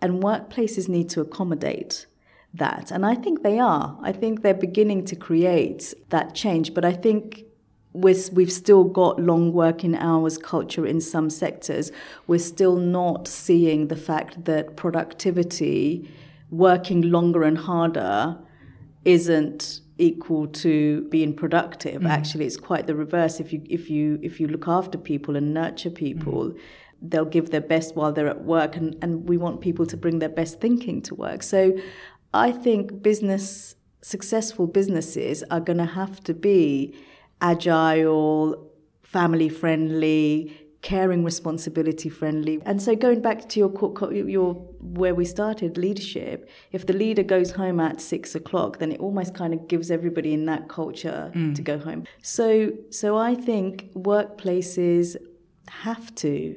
and 0.00 0.22
workplaces 0.22 0.88
need 0.88 1.08
to 1.10 1.20
accommodate 1.20 2.06
that. 2.54 2.90
And 2.90 3.04
I 3.04 3.14
think 3.14 3.42
they 3.42 3.58
are. 3.58 3.98
I 4.00 4.12
think 4.12 4.42
they're 4.42 4.54
beginning 4.54 5.04
to 5.06 5.16
create 5.16 5.92
that 6.10 6.34
change. 6.34 6.72
But 6.72 6.84
I 6.84 6.92
think 6.92 7.44
we've 7.92 8.52
still 8.52 8.84
got 8.84 9.20
long 9.20 9.52
working 9.52 9.94
hours 9.96 10.36
culture 10.36 10.86
in 10.86 11.00
some 11.00 11.30
sectors. 11.30 11.92
We're 12.26 12.40
still 12.40 12.76
not 12.76 13.28
seeing 13.28 13.88
the 13.88 13.96
fact 13.96 14.44
that 14.46 14.76
productivity, 14.76 16.10
working 16.50 17.02
longer 17.02 17.44
and 17.44 17.58
harder, 17.58 18.38
isn't 19.04 19.80
equal 19.98 20.46
to 20.48 21.02
being 21.10 21.34
productive. 21.34 22.02
Mm. 22.02 22.08
Actually, 22.08 22.46
it's 22.46 22.56
quite 22.56 22.86
the 22.86 22.94
reverse. 22.94 23.40
If 23.40 23.52
you 23.52 23.62
if 23.68 23.90
you 23.90 24.18
if 24.22 24.40
you 24.40 24.48
look 24.48 24.66
after 24.68 24.98
people 24.98 25.36
and 25.36 25.54
nurture 25.54 25.90
people. 25.90 26.50
Mm. 26.50 26.58
They'll 27.06 27.26
give 27.26 27.50
their 27.50 27.60
best 27.60 27.94
while 27.96 28.12
they're 28.12 28.28
at 28.28 28.44
work, 28.44 28.76
and, 28.76 28.96
and 29.02 29.28
we 29.28 29.36
want 29.36 29.60
people 29.60 29.84
to 29.84 29.96
bring 29.96 30.20
their 30.20 30.30
best 30.30 30.58
thinking 30.58 31.02
to 31.02 31.14
work. 31.14 31.42
So 31.42 31.76
I 32.32 32.50
think 32.50 33.02
business, 33.02 33.74
successful 34.00 34.66
businesses 34.66 35.44
are 35.50 35.60
going 35.60 35.76
to 35.78 35.84
have 35.84 36.24
to 36.24 36.32
be 36.32 36.94
agile, 37.42 38.70
family 39.02 39.50
friendly, 39.50 40.63
caring, 40.84 41.24
responsibility 41.24 42.10
friendly. 42.10 42.60
And 42.66 42.80
so 42.80 42.94
going 42.94 43.22
back 43.22 43.48
to 43.48 43.58
your 43.58 44.12
your 44.12 44.54
where 45.00 45.14
we 45.14 45.24
started 45.24 45.78
leadership, 45.78 46.48
if 46.72 46.86
the 46.86 46.92
leader 46.92 47.22
goes 47.22 47.52
home 47.52 47.80
at 47.80 48.00
six 48.00 48.34
o'clock, 48.34 48.78
then 48.80 48.92
it 48.92 49.00
almost 49.00 49.34
kind 49.34 49.54
of 49.54 49.66
gives 49.66 49.90
everybody 49.90 50.34
in 50.34 50.44
that 50.44 50.68
culture 50.68 51.32
mm. 51.34 51.54
to 51.54 51.62
go 51.62 51.78
home. 51.78 52.04
So 52.22 52.70
so 52.90 53.16
I 53.16 53.34
think 53.34 53.92
workplaces 53.94 55.16
have 55.86 56.14
to 56.16 56.54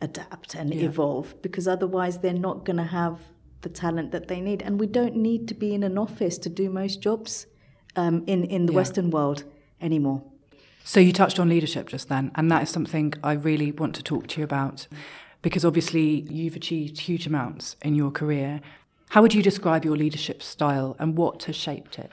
adapt 0.00 0.56
and 0.56 0.74
yeah. 0.74 0.88
evolve 0.88 1.40
because 1.40 1.68
otherwise 1.68 2.18
they're 2.18 2.44
not 2.50 2.64
going 2.64 2.78
to 2.78 2.90
have 3.02 3.20
the 3.60 3.68
talent 3.68 4.10
that 4.10 4.26
they 4.26 4.40
need. 4.40 4.60
And 4.60 4.80
we 4.80 4.88
don't 4.88 5.14
need 5.14 5.46
to 5.48 5.54
be 5.54 5.72
in 5.72 5.84
an 5.84 5.96
office 5.96 6.36
to 6.38 6.48
do 6.48 6.68
most 6.68 7.00
jobs 7.00 7.46
um, 7.94 8.24
in, 8.26 8.42
in 8.44 8.66
the 8.66 8.72
yeah. 8.72 8.78
Western 8.80 9.10
world 9.10 9.44
anymore. 9.80 10.24
So 10.84 11.00
you 11.00 11.12
touched 11.12 11.38
on 11.38 11.48
leadership 11.48 11.88
just 11.88 12.08
then, 12.08 12.32
and 12.34 12.50
that 12.50 12.64
is 12.64 12.70
something 12.70 13.14
I 13.22 13.32
really 13.32 13.70
want 13.72 13.94
to 13.96 14.02
talk 14.02 14.26
to 14.28 14.40
you 14.40 14.44
about 14.44 14.88
because 15.40 15.64
obviously 15.64 16.26
you've 16.30 16.56
achieved 16.56 17.00
huge 17.00 17.26
amounts 17.26 17.76
in 17.82 17.94
your 17.94 18.10
career. 18.10 18.60
How 19.10 19.22
would 19.22 19.34
you 19.34 19.42
describe 19.42 19.84
your 19.84 19.96
leadership 19.96 20.42
style 20.42 20.96
and 20.98 21.16
what 21.16 21.44
has 21.44 21.56
shaped 21.56 21.98
it? 21.98 22.12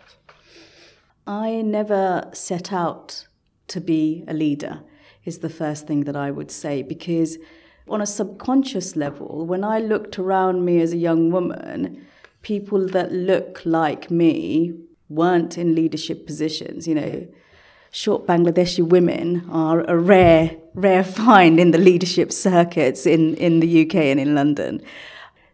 I 1.26 1.62
never 1.62 2.30
set 2.34 2.74
out 2.74 3.28
to 3.68 3.80
be 3.80 4.24
a 4.28 4.34
leader, 4.34 4.82
is 5.26 5.40
the 5.40 5.50
first 5.50 5.86
thing 5.86 6.02
that 6.06 6.16
I 6.16 6.32
would 6.32 6.50
say, 6.50 6.82
because 6.82 7.38
on 7.88 8.02
a 8.02 8.08
subconscious 8.08 8.96
level, 8.96 9.46
when 9.46 9.64
I 9.64 9.80
looked 9.80 10.18
around 10.18 10.66
me 10.66 10.82
as 10.82 10.92
a 10.92 10.98
young 10.98 11.32
woman, 11.32 12.06
people 12.42 12.88
that 12.88 13.12
look 13.12 13.62
like 13.64 14.10
me 14.10 14.74
weren't 15.08 15.58
in 15.58 15.76
leadership 15.76 16.26
positions. 16.26 16.88
You 16.88 16.96
know, 16.96 17.28
short 17.92 18.26
Bangladeshi 18.26 18.88
women 18.88 19.48
are 19.52 19.82
a 19.82 19.98
rare, 19.98 20.56
rare 20.74 21.04
find 21.04 21.60
in 21.60 21.72
the 21.72 21.78
leadership 21.78 22.32
circuits 22.32 23.06
in, 23.06 23.36
in 23.36 23.60
the 23.60 23.86
UK 23.86 23.96
and 23.96 24.20
in 24.20 24.36
London. 24.36 24.82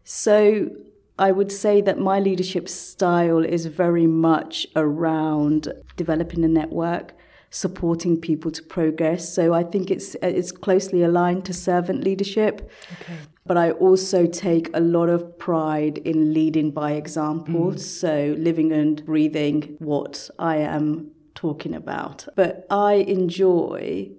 So 0.04 0.70
I 1.18 1.32
would 1.32 1.52
say 1.52 1.82
that 1.82 1.98
my 1.98 2.20
leadership 2.20 2.68
style 2.68 3.44
is 3.44 3.66
very 3.68 4.08
much 4.08 4.68
around 4.76 5.72
developing 5.96 6.44
a 6.44 6.48
network, 6.48 7.14
supporting 7.50 8.20
people 8.20 8.52
to 8.52 8.62
progress. 8.62 9.34
So 9.34 9.54
I 9.54 9.64
think 9.64 9.90
it's 9.90 10.16
it's 10.22 10.52
closely 10.52 11.04
aligned 11.04 11.46
to 11.46 11.54
servant 11.54 12.04
leadership. 12.04 12.70
Okay. 13.02 13.18
But 13.48 13.58
I 13.58 13.72
also 13.72 14.26
take 14.26 14.70
a 14.74 14.80
lot 14.80 15.08
of 15.08 15.38
pride 15.38 16.00
in 16.00 16.34
leading 16.34 16.72
by 16.72 16.94
example. 16.94 17.72
Mm. 17.72 17.80
So 17.80 18.36
living 18.38 18.74
and 18.74 19.06
breathing 19.06 19.78
what 19.80 20.30
I 20.38 20.58
am 20.58 21.12
talking 21.46 21.76
about. 21.76 22.28
But 22.36 22.54
I 22.70 22.94
enjoy 23.20 24.10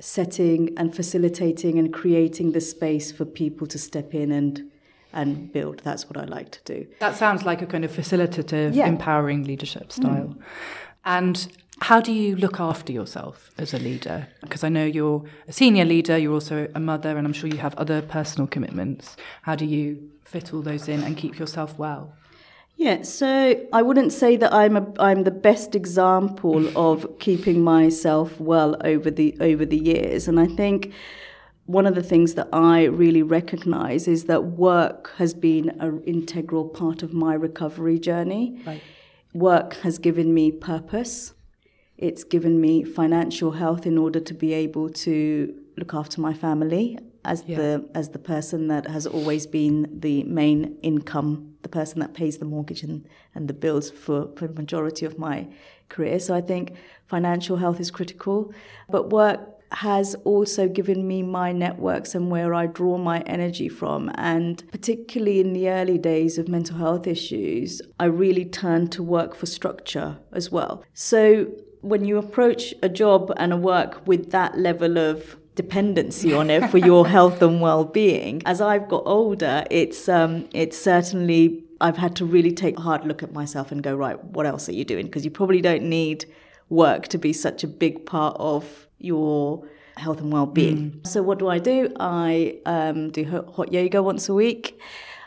setting 0.00 0.60
and 0.76 0.94
facilitating 1.00 1.78
and 1.78 1.92
creating 2.00 2.52
the 2.52 2.60
space 2.60 3.06
for 3.16 3.24
people 3.24 3.66
to 3.74 3.78
step 3.78 4.14
in 4.14 4.30
and 4.40 4.70
and 5.20 5.52
build. 5.52 5.76
That's 5.88 6.04
what 6.08 6.16
I 6.16 6.24
like 6.24 6.50
to 6.58 6.62
do. 6.74 6.78
That 6.98 7.14
sounds 7.16 7.44
like 7.44 7.62
a 7.62 7.66
kind 7.66 7.84
of 7.84 7.92
facilitative, 7.92 8.74
yeah. 8.74 8.88
empowering 8.94 9.44
leadership 9.44 9.92
style. 9.92 10.30
Mm. 10.34 10.42
And 11.04 11.36
how 11.88 12.00
do 12.00 12.12
you 12.12 12.34
look 12.44 12.58
after 12.58 12.92
yourself 12.92 13.36
as 13.56 13.72
a 13.74 13.78
leader? 13.78 14.26
Because 14.40 14.64
I 14.64 14.70
know 14.76 14.84
you're 14.84 15.22
a 15.46 15.52
senior 15.52 15.84
leader, 15.84 16.18
you're 16.18 16.32
also 16.40 16.66
a 16.74 16.80
mother, 16.80 17.16
and 17.16 17.24
I'm 17.26 17.32
sure 17.32 17.48
you 17.48 17.58
have 17.58 17.76
other 17.76 18.02
personal 18.02 18.48
commitments. 18.48 19.16
How 19.42 19.54
do 19.54 19.64
you 19.64 19.84
fit 20.24 20.52
all 20.52 20.62
those 20.62 20.88
in 20.88 21.00
and 21.04 21.16
keep 21.16 21.38
yourself 21.38 21.78
well? 21.78 22.12
Yeah, 22.76 23.02
so 23.02 23.66
I 23.72 23.82
wouldn't 23.82 24.12
say 24.12 24.36
that 24.36 24.52
I'm 24.52 24.76
a 24.76 24.92
I'm 24.98 25.22
the 25.22 25.30
best 25.30 25.74
example 25.74 26.76
of 26.76 27.18
keeping 27.18 27.62
myself 27.62 28.40
well 28.40 28.76
over 28.84 29.10
the 29.10 29.36
over 29.40 29.64
the 29.64 29.78
years, 29.78 30.26
and 30.26 30.40
I 30.40 30.46
think 30.46 30.92
one 31.66 31.86
of 31.86 31.94
the 31.94 32.02
things 32.02 32.34
that 32.34 32.48
I 32.52 32.84
really 32.84 33.22
recognize 33.22 34.06
is 34.06 34.24
that 34.24 34.44
work 34.44 35.12
has 35.16 35.32
been 35.32 35.70
an 35.80 36.02
integral 36.02 36.68
part 36.68 37.02
of 37.02 37.14
my 37.14 37.34
recovery 37.34 37.98
journey. 37.98 38.60
Right. 38.66 38.82
Work 39.32 39.74
has 39.76 39.98
given 39.98 40.34
me 40.34 40.52
purpose. 40.52 41.32
It's 41.96 42.24
given 42.24 42.60
me 42.60 42.84
financial 42.84 43.52
health 43.52 43.86
in 43.86 43.96
order 43.96 44.20
to 44.20 44.34
be 44.34 44.52
able 44.52 44.90
to 44.90 45.54
look 45.76 45.94
after 45.94 46.20
my 46.20 46.34
family 46.34 46.98
as 47.24 47.44
yeah. 47.46 47.56
the 47.56 47.88
as 47.94 48.10
the 48.10 48.18
person 48.18 48.68
that 48.68 48.86
has 48.86 49.06
always 49.06 49.46
been 49.46 49.88
the 50.00 50.24
main 50.24 50.76
income, 50.82 51.54
the 51.62 51.68
person 51.68 52.00
that 52.00 52.14
pays 52.14 52.38
the 52.38 52.44
mortgage 52.44 52.82
and, 52.82 53.06
and 53.34 53.48
the 53.48 53.54
bills 53.54 53.90
for, 53.90 54.28
for 54.36 54.46
the 54.46 54.54
majority 54.54 55.06
of 55.06 55.18
my 55.18 55.46
career. 55.88 56.18
So 56.18 56.34
I 56.34 56.40
think 56.40 56.72
financial 57.06 57.56
health 57.56 57.80
is 57.80 57.90
critical. 57.90 58.52
But 58.88 59.10
work 59.10 59.40
has 59.72 60.14
also 60.24 60.68
given 60.68 61.06
me 61.06 61.22
my 61.22 61.52
networks 61.52 62.14
and 62.14 62.30
where 62.30 62.54
I 62.54 62.66
draw 62.66 62.96
my 62.96 63.20
energy 63.20 63.68
from. 63.68 64.10
And 64.14 64.62
particularly 64.70 65.40
in 65.40 65.52
the 65.52 65.68
early 65.68 65.98
days 65.98 66.38
of 66.38 66.48
mental 66.48 66.76
health 66.76 67.06
issues, 67.06 67.82
I 67.98 68.04
really 68.04 68.44
turned 68.44 68.92
to 68.92 69.02
work 69.02 69.34
for 69.34 69.46
structure 69.46 70.18
as 70.32 70.50
well. 70.52 70.84
So 70.92 71.52
when 71.80 72.04
you 72.04 72.18
approach 72.18 72.72
a 72.82 72.88
job 72.88 73.32
and 73.36 73.52
a 73.52 73.56
work 73.56 74.06
with 74.06 74.30
that 74.30 74.56
level 74.56 74.96
of 74.96 75.36
dependency 75.54 76.34
on 76.34 76.50
it 76.50 76.68
for 76.70 76.78
your 76.78 77.06
health 77.06 77.40
and 77.42 77.60
well-being. 77.60 78.42
As 78.44 78.60
I've 78.60 78.88
got 78.88 79.02
older, 79.06 79.64
it's 79.70 80.08
um, 80.08 80.48
it's 80.52 80.76
certainly 80.76 81.64
I've 81.80 81.96
had 81.96 82.16
to 82.16 82.24
really 82.24 82.52
take 82.52 82.78
a 82.78 82.82
hard 82.82 83.04
look 83.04 83.22
at 83.22 83.32
myself 83.32 83.70
and 83.72 83.82
go 83.82 83.94
right, 83.94 84.22
what 84.22 84.46
else 84.46 84.68
are 84.68 84.72
you 84.72 84.84
doing? 84.84 85.06
Because 85.06 85.24
you 85.24 85.30
probably 85.30 85.60
don't 85.60 85.84
need 85.84 86.24
work 86.68 87.08
to 87.08 87.18
be 87.18 87.32
such 87.32 87.62
a 87.62 87.66
big 87.68 88.06
part 88.06 88.36
of 88.38 88.88
your 88.98 89.68
health 89.96 90.20
and 90.20 90.32
well-being. 90.32 90.90
Mm. 90.90 91.06
So 91.06 91.22
what 91.22 91.38
do 91.38 91.48
I 91.48 91.58
do? 91.58 91.92
I 92.00 92.58
um, 92.66 93.10
do 93.10 93.44
hot 93.54 93.72
yoga 93.72 94.02
once 94.02 94.28
a 94.28 94.34
week. 94.34 94.80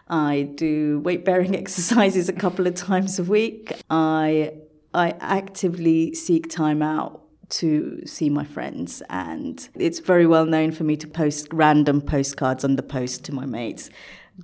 I 0.10 0.50
do 0.56 1.00
weight 1.00 1.26
bearing 1.26 1.56
exercises 1.64 2.30
a 2.30 2.34
couple 2.34 2.68
of 2.68 2.76
times 2.76 3.20
a 3.20 3.24
week. 3.24 3.74
I 3.90 4.54
I 4.94 5.16
actively 5.20 6.16
seek 6.16 6.50
time 6.50 6.82
out 6.82 7.27
to 7.50 8.06
see 8.06 8.30
my 8.30 8.44
friends 8.44 9.02
and 9.10 9.70
it's 9.76 10.00
very 10.00 10.28
well 10.28 10.46
known 10.46 10.72
for 10.72 10.84
me 10.84 10.98
to 10.98 11.08
post 11.08 11.48
random 11.54 12.02
postcards 12.02 12.64
on 12.64 12.76
the 12.76 12.84
post 12.84 13.24
to 13.26 13.34
my 13.34 13.46
mates 13.46 13.90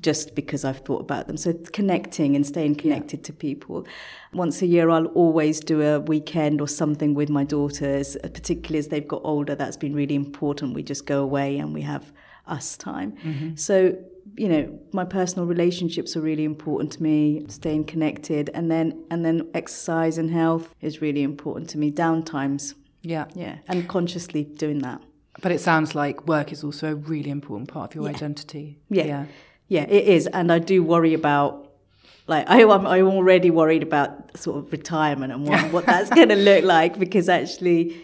just 0.02 0.34
because 0.34 0.66
I've 0.66 0.80
thought 0.80 1.02
about 1.02 1.28
them. 1.28 1.38
So 1.38 1.54
connecting 1.72 2.36
and 2.36 2.46
staying 2.46 2.76
connected 2.76 3.20
yeah. 3.20 3.26
to 3.26 3.34
people. 3.34 3.86
Once 4.34 4.62
a 4.62 4.66
year, 4.66 4.90
I'll 4.90 5.06
always 5.08 5.60
do 5.60 5.82
a 5.82 6.00
weekend 6.00 6.62
or 6.62 6.68
something 6.68 7.14
with 7.14 7.30
my 7.30 7.44
daughters, 7.44 8.18
particularly 8.22 8.80
as 8.80 8.88
they've 8.88 9.08
got 9.08 9.22
older. 9.24 9.56
That's 9.56 9.78
been 9.78 9.94
really 9.94 10.16
important. 10.16 10.74
We 10.74 10.84
just 10.84 11.06
go 11.06 11.22
away 11.22 11.58
and 11.60 11.74
we 11.74 11.82
have 11.82 12.12
us 12.48 12.76
time. 12.76 13.14
Mm-hmm. 13.24 13.56
So, 13.56 13.98
you 14.36 14.50
know, 14.50 14.80
my 14.92 15.06
personal 15.06 15.46
relationships 15.46 16.18
are 16.18 16.22
really 16.22 16.44
important 16.44 16.92
to 16.94 17.04
me, 17.04 17.46
staying 17.48 17.86
connected 17.86 18.50
and 18.54 18.72
then 18.72 19.04
and 19.12 19.24
then 19.24 19.50
exercise 19.54 20.18
and 20.18 20.32
health 20.32 20.74
is 20.82 21.02
really 21.02 21.24
important 21.24 21.70
to 21.72 21.78
me. 21.78 21.92
Downtimes. 21.92 22.74
Yeah. 23.04 23.26
Yeah. 23.36 23.58
And 23.68 23.88
consciously 23.88 24.44
doing 24.44 24.80
that. 24.80 25.02
But 25.42 25.52
it 25.52 25.62
sounds 25.62 25.94
like 25.94 26.28
work 26.28 26.52
is 26.52 26.64
also 26.64 26.92
a 26.92 26.96
really 26.96 27.30
important 27.30 27.70
part 27.70 27.92
of 27.92 27.96
your 27.96 28.06
yeah. 28.06 28.16
identity. 28.16 28.80
Yeah. 28.90 29.06
yeah. 29.06 29.26
Yeah, 29.68 29.84
it 29.84 30.08
is, 30.08 30.28
and 30.28 30.52
I 30.52 30.60
do 30.60 30.84
worry 30.84 31.14
about 31.14 31.72
like 32.28 32.50
I, 32.50 32.62
am 32.62 32.86
I'm 32.86 33.08
already 33.08 33.50
worried 33.50 33.84
about 33.84 34.38
sort 34.38 34.58
of 34.58 34.72
retirement 34.72 35.34
and 35.34 35.48
what, 35.48 35.72
what 35.72 35.86
that's 35.86 36.10
going 36.18 36.30
to 36.30 36.36
look 36.36 36.64
like 36.64 36.98
because 37.00 37.28
actually 37.28 38.04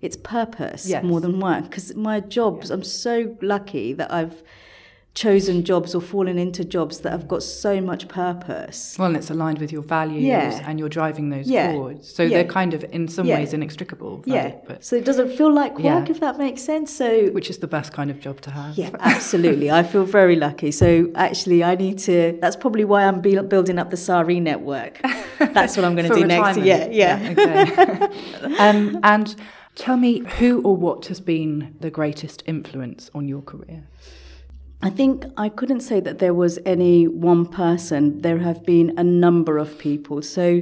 it's 0.00 0.16
purpose 0.16 0.86
yes. 0.86 1.02
more 1.02 1.20
than 1.20 1.40
work 1.40 1.64
because 1.64 1.94
my 1.94 2.20
jobs 2.20 2.68
yeah. 2.68 2.74
I'm 2.74 2.84
so 2.84 3.36
lucky 3.40 3.92
that 3.94 4.12
I've 4.12 4.42
chosen 5.14 5.62
jobs 5.62 5.94
or 5.94 6.00
fallen 6.00 6.38
into 6.38 6.64
jobs 6.64 7.00
that 7.00 7.12
have 7.12 7.28
got 7.28 7.42
so 7.42 7.80
much 7.80 8.08
purpose. 8.08 8.96
Well, 8.98 9.06
and 9.06 9.16
it's 9.16 9.30
aligned 9.30 9.58
with 9.58 9.70
your 9.70 9.82
values 9.82 10.24
yeah. 10.24 10.64
and 10.66 10.78
you're 10.78 10.88
driving 10.88 11.30
those 11.30 11.48
yeah. 11.48 11.70
forward. 11.70 12.04
So 12.04 12.24
yeah. 12.24 12.30
they're 12.30 12.52
kind 12.52 12.74
of, 12.74 12.84
in 12.90 13.06
some 13.06 13.28
ways, 13.28 13.54
inextricable. 13.54 14.24
Yeah. 14.26 14.56
But 14.66 14.84
so 14.84 14.96
it 14.96 15.04
doesn't 15.04 15.36
feel 15.36 15.52
like 15.52 15.78
work, 15.78 16.10
if 16.10 16.18
that 16.18 16.36
makes 16.36 16.62
sense. 16.62 16.92
So 16.92 17.28
Which 17.28 17.48
is 17.48 17.58
the 17.58 17.68
best 17.68 17.92
kind 17.92 18.10
of 18.10 18.18
job 18.18 18.40
to 18.42 18.50
have. 18.50 18.76
Yeah, 18.76 18.90
absolutely. 18.98 19.70
I 19.70 19.84
feel 19.84 20.04
very 20.04 20.34
lucky. 20.34 20.72
So 20.72 21.10
actually, 21.14 21.62
I 21.62 21.76
need 21.76 21.98
to, 22.00 22.36
that's 22.40 22.56
probably 22.56 22.84
why 22.84 23.04
I'm 23.04 23.20
be- 23.20 23.40
building 23.40 23.78
up 23.78 23.90
the 23.90 23.96
SARI 23.96 24.40
network. 24.40 25.00
That's 25.38 25.76
what 25.76 25.84
I'm 25.84 25.94
going 25.94 26.08
to 26.08 26.14
do 26.14 26.24
next. 26.24 26.58
Yeah, 26.58 26.88
yeah. 26.90 27.34
okay. 27.36 28.56
um, 28.58 29.00
and 29.02 29.34
tell 29.74 29.96
me 29.96 30.20
who 30.38 30.62
or 30.62 30.76
what 30.76 31.06
has 31.06 31.20
been 31.20 31.76
the 31.80 31.90
greatest 31.90 32.42
influence 32.46 33.10
on 33.14 33.28
your 33.28 33.42
career? 33.42 33.84
I 34.82 34.90
think 34.90 35.24
I 35.36 35.48
couldn't 35.48 35.80
say 35.80 36.00
that 36.00 36.18
there 36.18 36.34
was 36.34 36.58
any 36.66 37.08
one 37.08 37.46
person. 37.46 38.20
There 38.20 38.38
have 38.38 38.64
been 38.64 38.92
a 38.98 39.04
number 39.04 39.56
of 39.58 39.78
people. 39.78 40.20
So 40.22 40.60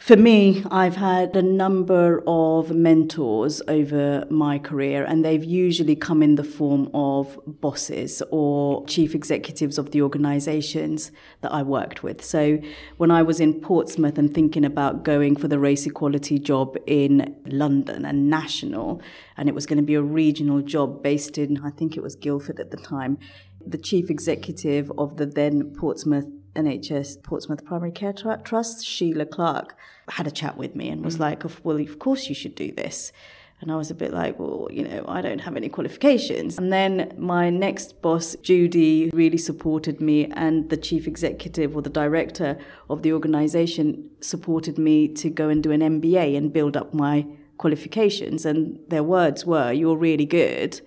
for 0.00 0.16
me, 0.16 0.64
I've 0.70 0.96
had 0.96 1.36
a 1.36 1.42
number 1.42 2.24
of 2.26 2.70
mentors 2.70 3.60
over 3.68 4.24
my 4.30 4.58
career, 4.58 5.04
and 5.04 5.22
they've 5.22 5.44
usually 5.44 5.94
come 5.94 6.22
in 6.22 6.36
the 6.36 6.42
form 6.42 6.90
of 6.94 7.38
bosses 7.46 8.22
or 8.30 8.86
chief 8.86 9.14
executives 9.14 9.76
of 9.76 9.90
the 9.90 10.00
organizations 10.00 11.12
that 11.42 11.52
I 11.52 11.62
worked 11.62 12.02
with. 12.02 12.24
So 12.24 12.60
when 12.96 13.10
I 13.10 13.22
was 13.22 13.40
in 13.40 13.60
Portsmouth 13.60 14.16
and 14.16 14.32
thinking 14.32 14.64
about 14.64 15.02
going 15.04 15.36
for 15.36 15.48
the 15.48 15.58
race 15.58 15.84
equality 15.84 16.38
job 16.38 16.78
in 16.86 17.36
London 17.44 18.06
and 18.06 18.30
national, 18.30 19.02
and 19.36 19.50
it 19.50 19.54
was 19.54 19.66
going 19.66 19.76
to 19.76 19.82
be 19.82 19.96
a 19.96 20.02
regional 20.02 20.62
job 20.62 21.02
based 21.02 21.36
in, 21.36 21.60
I 21.62 21.68
think 21.68 21.98
it 21.98 22.02
was 22.02 22.16
Guildford 22.16 22.58
at 22.58 22.70
the 22.70 22.78
time, 22.78 23.18
the 23.64 23.76
chief 23.76 24.08
executive 24.08 24.90
of 24.96 25.18
the 25.18 25.26
then 25.26 25.74
Portsmouth 25.74 26.26
NHS 26.54 27.22
Portsmouth 27.22 27.64
Primary 27.64 27.92
Care 27.92 28.12
Trust, 28.12 28.84
Sheila 28.84 29.26
Clark, 29.26 29.76
had 30.08 30.26
a 30.26 30.30
chat 30.30 30.56
with 30.56 30.74
me 30.74 30.88
and 30.88 31.04
was 31.04 31.16
mm. 31.16 31.20
like, 31.20 31.44
Well, 31.64 31.78
of 31.78 31.98
course 31.98 32.28
you 32.28 32.34
should 32.34 32.54
do 32.54 32.72
this. 32.72 33.12
And 33.60 33.70
I 33.70 33.76
was 33.76 33.90
a 33.90 33.94
bit 33.94 34.12
like, 34.12 34.38
Well, 34.38 34.68
you 34.70 34.82
know, 34.82 35.04
I 35.06 35.20
don't 35.20 35.40
have 35.40 35.56
any 35.56 35.68
qualifications. 35.68 36.58
And 36.58 36.72
then 36.72 37.12
my 37.16 37.50
next 37.50 38.02
boss, 38.02 38.34
Judy, 38.42 39.10
really 39.12 39.38
supported 39.38 40.00
me, 40.00 40.26
and 40.26 40.70
the 40.70 40.76
chief 40.76 41.06
executive 41.06 41.76
or 41.76 41.82
the 41.82 41.90
director 41.90 42.58
of 42.88 43.02
the 43.02 43.12
organization 43.12 44.10
supported 44.20 44.78
me 44.78 45.08
to 45.08 45.30
go 45.30 45.48
and 45.48 45.62
do 45.62 45.70
an 45.70 45.80
MBA 45.80 46.36
and 46.36 46.52
build 46.52 46.76
up 46.76 46.92
my 46.92 47.26
qualifications. 47.58 48.44
And 48.46 48.78
their 48.88 49.04
words 49.04 49.44
were, 49.44 49.72
You're 49.72 49.96
really 49.96 50.26
good 50.26 50.80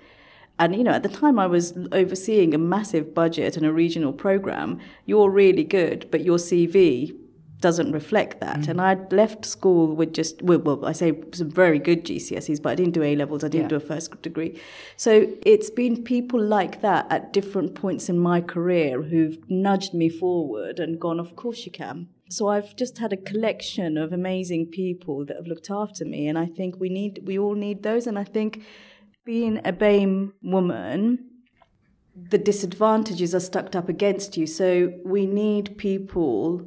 and 0.60 0.76
you 0.76 0.84
know, 0.84 0.92
at 0.92 1.04
the 1.04 1.10
time 1.10 1.40
I 1.40 1.48
was 1.48 1.74
overseeing 1.92 2.54
a 2.54 2.58
massive 2.58 3.14
budget 3.14 3.58
and 3.58 3.66
a 3.66 3.74
regional 3.74 4.14
program. 4.14 4.80
You're 5.06 5.30
really 5.30 5.64
good, 5.64 6.08
but 6.12 6.24
your 6.24 6.38
CV 6.38 7.18
doesn't 7.64 7.94
reflect 7.94 8.42
that. 8.42 8.60
Mm. 8.60 8.68
And 8.68 8.82
I'd 8.82 9.14
left 9.14 9.46
school 9.46 9.96
with 9.96 10.14
just 10.14 10.42
well, 10.42 10.60
well, 10.60 10.86
I 10.86 10.92
say 10.92 11.14
some 11.32 11.50
very 11.50 11.80
good 11.80 12.04
GCSEs, 12.06 12.62
but 12.62 12.74
I 12.74 12.76
didn't 12.76 12.94
do 12.94 13.02
A 13.02 13.16
levels. 13.16 13.44
I 13.44 13.48
didn't 13.48 13.72
yeah. 13.72 13.80
do 13.80 13.84
a 13.84 13.88
first 13.92 14.22
degree. 14.22 14.60
So 14.98 15.28
it's 15.44 15.70
been 15.70 16.04
people 16.04 16.42
like 16.42 16.82
that 16.82 17.08
at 17.10 17.32
different 17.32 17.74
points 17.74 18.10
in 18.10 18.20
my 18.20 18.42
career 18.42 19.02
who've 19.02 19.38
nudged 19.50 19.94
me 19.94 20.10
forward 20.10 20.80
and 20.80 21.00
gone, 21.00 21.20
"Of 21.20 21.36
course 21.36 21.66
you 21.66 21.72
can." 21.72 22.10
So 22.30 22.48
I've 22.48 22.76
just 22.76 22.98
had 22.98 23.14
a 23.14 23.18
collection 23.32 23.98
of 23.98 24.12
amazing 24.12 24.68
people 24.68 25.26
that 25.26 25.38
have 25.38 25.48
looked 25.48 25.70
after 25.70 26.04
me, 26.04 26.28
and 26.28 26.38
I 26.38 26.48
think 26.48 26.80
we 26.80 26.90
need 26.90 27.24
we 27.26 27.40
all 27.40 27.56
need 27.56 27.84
those. 27.84 28.08
And 28.08 28.20
I 28.20 28.26
think 28.26 28.62
being 29.26 29.60
a 29.66 29.72
BAME 29.72 30.34
woman, 30.42 31.30
the 32.16 32.38
disadvantages 32.38 33.34
are 33.34 33.40
stuck 33.40 33.76
up 33.76 33.90
against 33.90 34.38
you. 34.38 34.46
So 34.46 34.94
we 35.04 35.26
need 35.26 35.78
people 35.78 36.66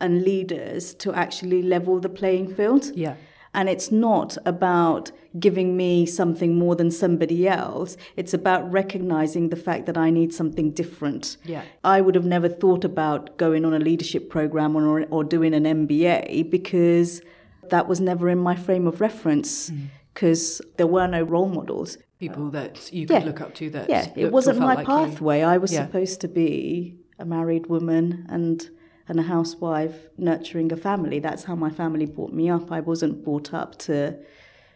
and 0.00 0.22
leaders 0.22 0.94
to 0.94 1.14
actually 1.14 1.62
level 1.62 2.00
the 2.00 2.08
playing 2.08 2.54
field. 2.54 2.90
Yeah. 2.94 3.16
And 3.54 3.70
it's 3.70 3.90
not 3.90 4.36
about 4.44 5.10
giving 5.40 5.78
me 5.78 6.04
something 6.04 6.58
more 6.58 6.76
than 6.76 6.90
somebody 6.90 7.48
else. 7.48 7.96
It's 8.14 8.34
about 8.34 8.70
recognizing 8.70 9.48
the 9.48 9.56
fact 9.56 9.86
that 9.86 9.96
I 9.96 10.10
need 10.10 10.34
something 10.34 10.72
different. 10.72 11.38
Yeah. 11.42 11.62
I 11.82 12.02
would 12.02 12.14
have 12.14 12.26
never 12.26 12.50
thought 12.50 12.84
about 12.84 13.38
going 13.38 13.64
on 13.64 13.72
a 13.72 13.78
leadership 13.78 14.28
program 14.28 14.76
or, 14.76 15.04
or 15.04 15.24
doing 15.24 15.54
an 15.54 15.64
MBA 15.64 16.50
because 16.50 17.22
that 17.70 17.88
was 17.88 17.98
never 17.98 18.28
in 18.28 18.38
my 18.38 18.54
frame 18.54 18.86
of 18.86 19.00
reference. 19.00 19.70
Mm 19.70 19.88
because 20.16 20.62
there 20.78 20.86
were 20.86 21.06
no 21.06 21.22
role 21.22 21.48
models. 21.48 21.98
People 22.18 22.46
uh, 22.46 22.50
that 22.50 22.90
you 22.90 23.06
could 23.06 23.20
yeah. 23.20 23.24
look 23.26 23.42
up 23.42 23.54
to 23.56 23.68
that. 23.70 23.90
Yeah, 23.90 24.10
it 24.16 24.32
wasn't 24.32 24.58
my 24.58 24.74
like 24.74 24.86
pathway. 24.86 25.40
You. 25.40 25.44
I 25.44 25.58
was 25.58 25.72
yeah. 25.72 25.84
supposed 25.84 26.22
to 26.22 26.28
be 26.28 26.96
a 27.18 27.26
married 27.26 27.66
woman 27.66 28.26
and 28.30 28.68
and 29.08 29.20
a 29.20 29.22
housewife 29.22 30.08
nurturing 30.16 30.72
a 30.72 30.76
family. 30.76 31.18
That's 31.20 31.44
how 31.44 31.54
my 31.54 31.70
family 31.70 32.06
brought 32.06 32.32
me 32.32 32.48
up. 32.48 32.72
I 32.72 32.80
wasn't 32.80 33.22
brought 33.22 33.52
up 33.52 33.78
to 33.80 34.18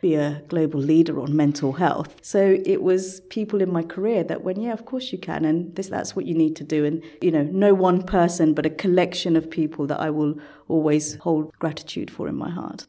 be 0.03 0.15
a 0.15 0.43
global 0.49 0.81
leader 0.81 1.19
on 1.21 1.35
mental 1.35 1.73
health. 1.73 2.17
So 2.23 2.59
it 2.65 2.83
was 2.83 3.21
people 3.29 3.61
in 3.61 3.73
my 3.73 3.83
career 3.83 4.23
that 4.25 4.43
went, 4.43 4.61
yeah, 4.61 4.73
of 4.73 4.85
course 4.85 5.11
you 5.11 5.19
can, 5.19 5.45
and 5.47 5.75
this 5.75 5.89
that's 5.89 6.15
what 6.15 6.27
you 6.27 6.35
need 6.35 6.55
to 6.57 6.65
do. 6.65 6.85
And 6.85 7.03
you 7.23 7.31
know, 7.31 7.45
no 7.45 7.73
one 7.73 8.03
person, 8.03 8.53
but 8.53 8.67
a 8.67 8.71
collection 8.71 9.35
of 9.37 9.51
people 9.51 9.87
that 9.87 10.01
I 10.01 10.11
will 10.11 10.35
always 10.69 11.15
hold 11.17 11.53
gratitude 11.59 12.11
for 12.11 12.29
in 12.29 12.37
my 12.37 12.51
heart. 12.51 12.87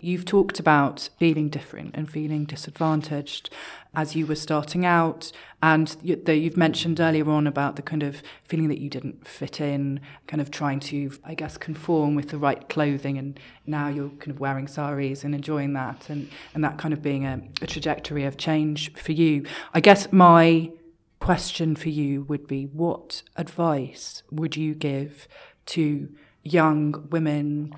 You've 0.00 0.24
talked 0.24 0.58
about 0.58 1.10
feeling 1.18 1.48
different 1.48 1.94
and 1.94 2.10
feeling 2.10 2.44
disadvantaged 2.44 3.50
as 3.94 4.16
you 4.16 4.24
were 4.26 4.36
starting 4.36 4.86
out, 4.86 5.32
and 5.62 5.96
you've 6.02 6.56
mentioned 6.56 7.00
earlier 7.00 7.28
on 7.28 7.46
about 7.46 7.76
the 7.76 7.82
kind 7.82 8.02
of 8.02 8.22
feeling 8.44 8.68
that 8.68 8.78
you 8.78 8.88
didn't 8.88 9.26
fit 9.26 9.60
in, 9.60 10.00
kind 10.26 10.40
of 10.40 10.50
trying 10.50 10.80
to, 10.80 11.12
I 11.24 11.34
guess, 11.34 11.58
conform 11.58 12.14
with 12.14 12.30
the 12.30 12.38
right 12.38 12.68
clothing, 12.68 13.18
and 13.18 13.38
now 13.66 13.88
you're 13.88 14.10
kind 14.10 14.30
of 14.30 14.40
wearing 14.40 14.68
saris 14.68 15.24
and 15.24 15.34
enjoying 15.34 15.72
that, 15.74 16.08
and, 16.08 16.30
and 16.54 16.64
that 16.64 16.78
kind 16.78 16.94
of 16.94 17.02
being 17.02 17.26
a, 17.26 17.42
a 17.60 17.66
trajectory 17.66 18.24
of 18.24 18.36
change 18.36 18.92
for 18.94 19.12
you. 19.12 19.44
I 19.74 19.80
guess 19.80 20.12
my 20.12 20.70
question 21.18 21.76
for 21.76 21.90
you 21.90 22.22
would 22.22 22.46
be 22.46 22.64
what 22.64 23.22
advice 23.36 24.22
would 24.30 24.56
you 24.56 24.74
give 24.74 25.28
to 25.66 26.08
young 26.42 27.08
women? 27.10 27.74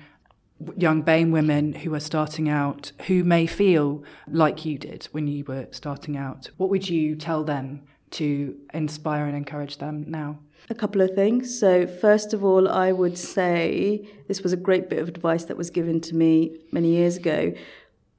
Young 0.77 1.03
BAME 1.03 1.31
women 1.31 1.73
who 1.73 1.93
are 1.93 1.99
starting 1.99 2.49
out 2.49 2.91
who 3.07 3.23
may 3.23 3.45
feel 3.45 4.03
like 4.27 4.65
you 4.65 4.77
did 4.77 5.05
when 5.11 5.27
you 5.27 5.43
were 5.45 5.67
starting 5.71 6.17
out? 6.17 6.49
What 6.57 6.69
would 6.69 6.89
you 6.89 7.15
tell 7.15 7.43
them 7.43 7.83
to 8.11 8.55
inspire 8.73 9.25
and 9.25 9.35
encourage 9.35 9.77
them 9.77 10.05
now? 10.07 10.39
A 10.69 10.75
couple 10.75 11.01
of 11.01 11.13
things. 11.13 11.59
So, 11.59 11.85
first 11.85 12.33
of 12.33 12.43
all, 12.43 12.69
I 12.69 12.91
would 12.91 13.17
say 13.17 14.07
this 14.27 14.41
was 14.41 14.53
a 14.53 14.57
great 14.57 14.89
bit 14.89 14.99
of 14.99 15.09
advice 15.09 15.43
that 15.45 15.57
was 15.57 15.69
given 15.69 15.99
to 16.01 16.15
me 16.15 16.57
many 16.71 16.89
years 16.89 17.17
ago. 17.17 17.53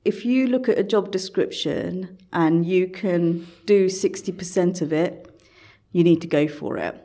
If 0.04 0.26
you 0.26 0.46
look 0.46 0.68
at 0.68 0.78
a 0.78 0.84
job 0.84 1.10
description 1.10 2.18
and 2.32 2.66
you 2.66 2.88
can 2.88 3.46
do 3.64 3.86
60% 3.86 4.82
of 4.82 4.92
it, 4.92 5.30
you 5.92 6.04
need 6.04 6.20
to 6.20 6.26
go 6.26 6.46
for 6.46 6.76
it. 6.76 7.03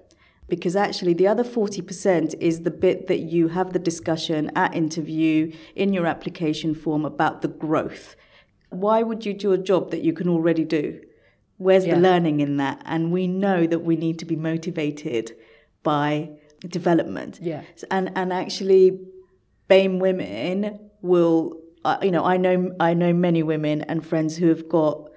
Because 0.50 0.76
actually, 0.76 1.14
the 1.14 1.28
other 1.28 1.44
40% 1.44 2.36
is 2.40 2.62
the 2.64 2.72
bit 2.72 3.08
that 3.08 3.20
you 3.20 3.50
have 3.50 3.74
the 3.74 3.80
discussion 3.80 4.52
at 4.56 4.74
interview 4.76 5.52
in 5.76 5.94
your 5.94 6.06
application 6.06 6.74
form 6.74 7.06
about 7.06 7.42
the 7.42 7.48
growth. 7.48 8.16
Why 8.70 9.04
would 9.04 9.26
you 9.26 9.34
do 9.34 9.52
a 9.52 9.58
job 9.58 9.92
that 9.92 10.02
you 10.02 10.14
can 10.14 10.28
already 10.28 10.64
do? 10.64 11.02
Where's 11.58 11.86
yeah. 11.86 11.96
the 11.96 12.02
learning 12.02 12.40
in 12.40 12.58
that? 12.58 12.82
And 12.86 13.12
we 13.12 13.28
know 13.28 13.68
that 13.68 13.80
we 13.80 13.96
need 13.96 14.18
to 14.20 14.26
be 14.26 14.36
motivated 14.36 15.36
by 15.84 16.32
development. 16.68 17.40
Yeah. 17.42 17.64
And 17.92 18.12
and 18.16 18.32
actually, 18.34 19.00
BAME 19.70 20.00
women 20.00 20.80
will, 21.02 21.60
uh, 21.86 21.98
you 22.02 22.12
know, 22.12 22.24
I 22.24 22.38
know 22.38 22.74
I 22.80 22.94
know 22.94 23.14
many 23.14 23.44
women 23.44 23.82
and 23.84 24.06
friends 24.06 24.38
who 24.38 24.48
have 24.50 24.68
got 24.70 25.09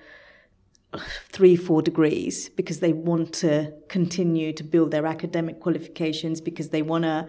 three, 1.29 1.57
four 1.57 1.83
degrees 1.83 2.49
because 2.51 2.81
they 2.81 2.93
want 2.93 3.33
to 3.33 3.73
continue 3.89 4.53
to 4.53 4.65
build 4.65 4.91
their 4.91 5.07
academic 5.07 5.61
qualifications 5.61 6.41
because 6.41 6.71
they 6.71 6.83
want 6.83 7.05
to 7.05 7.27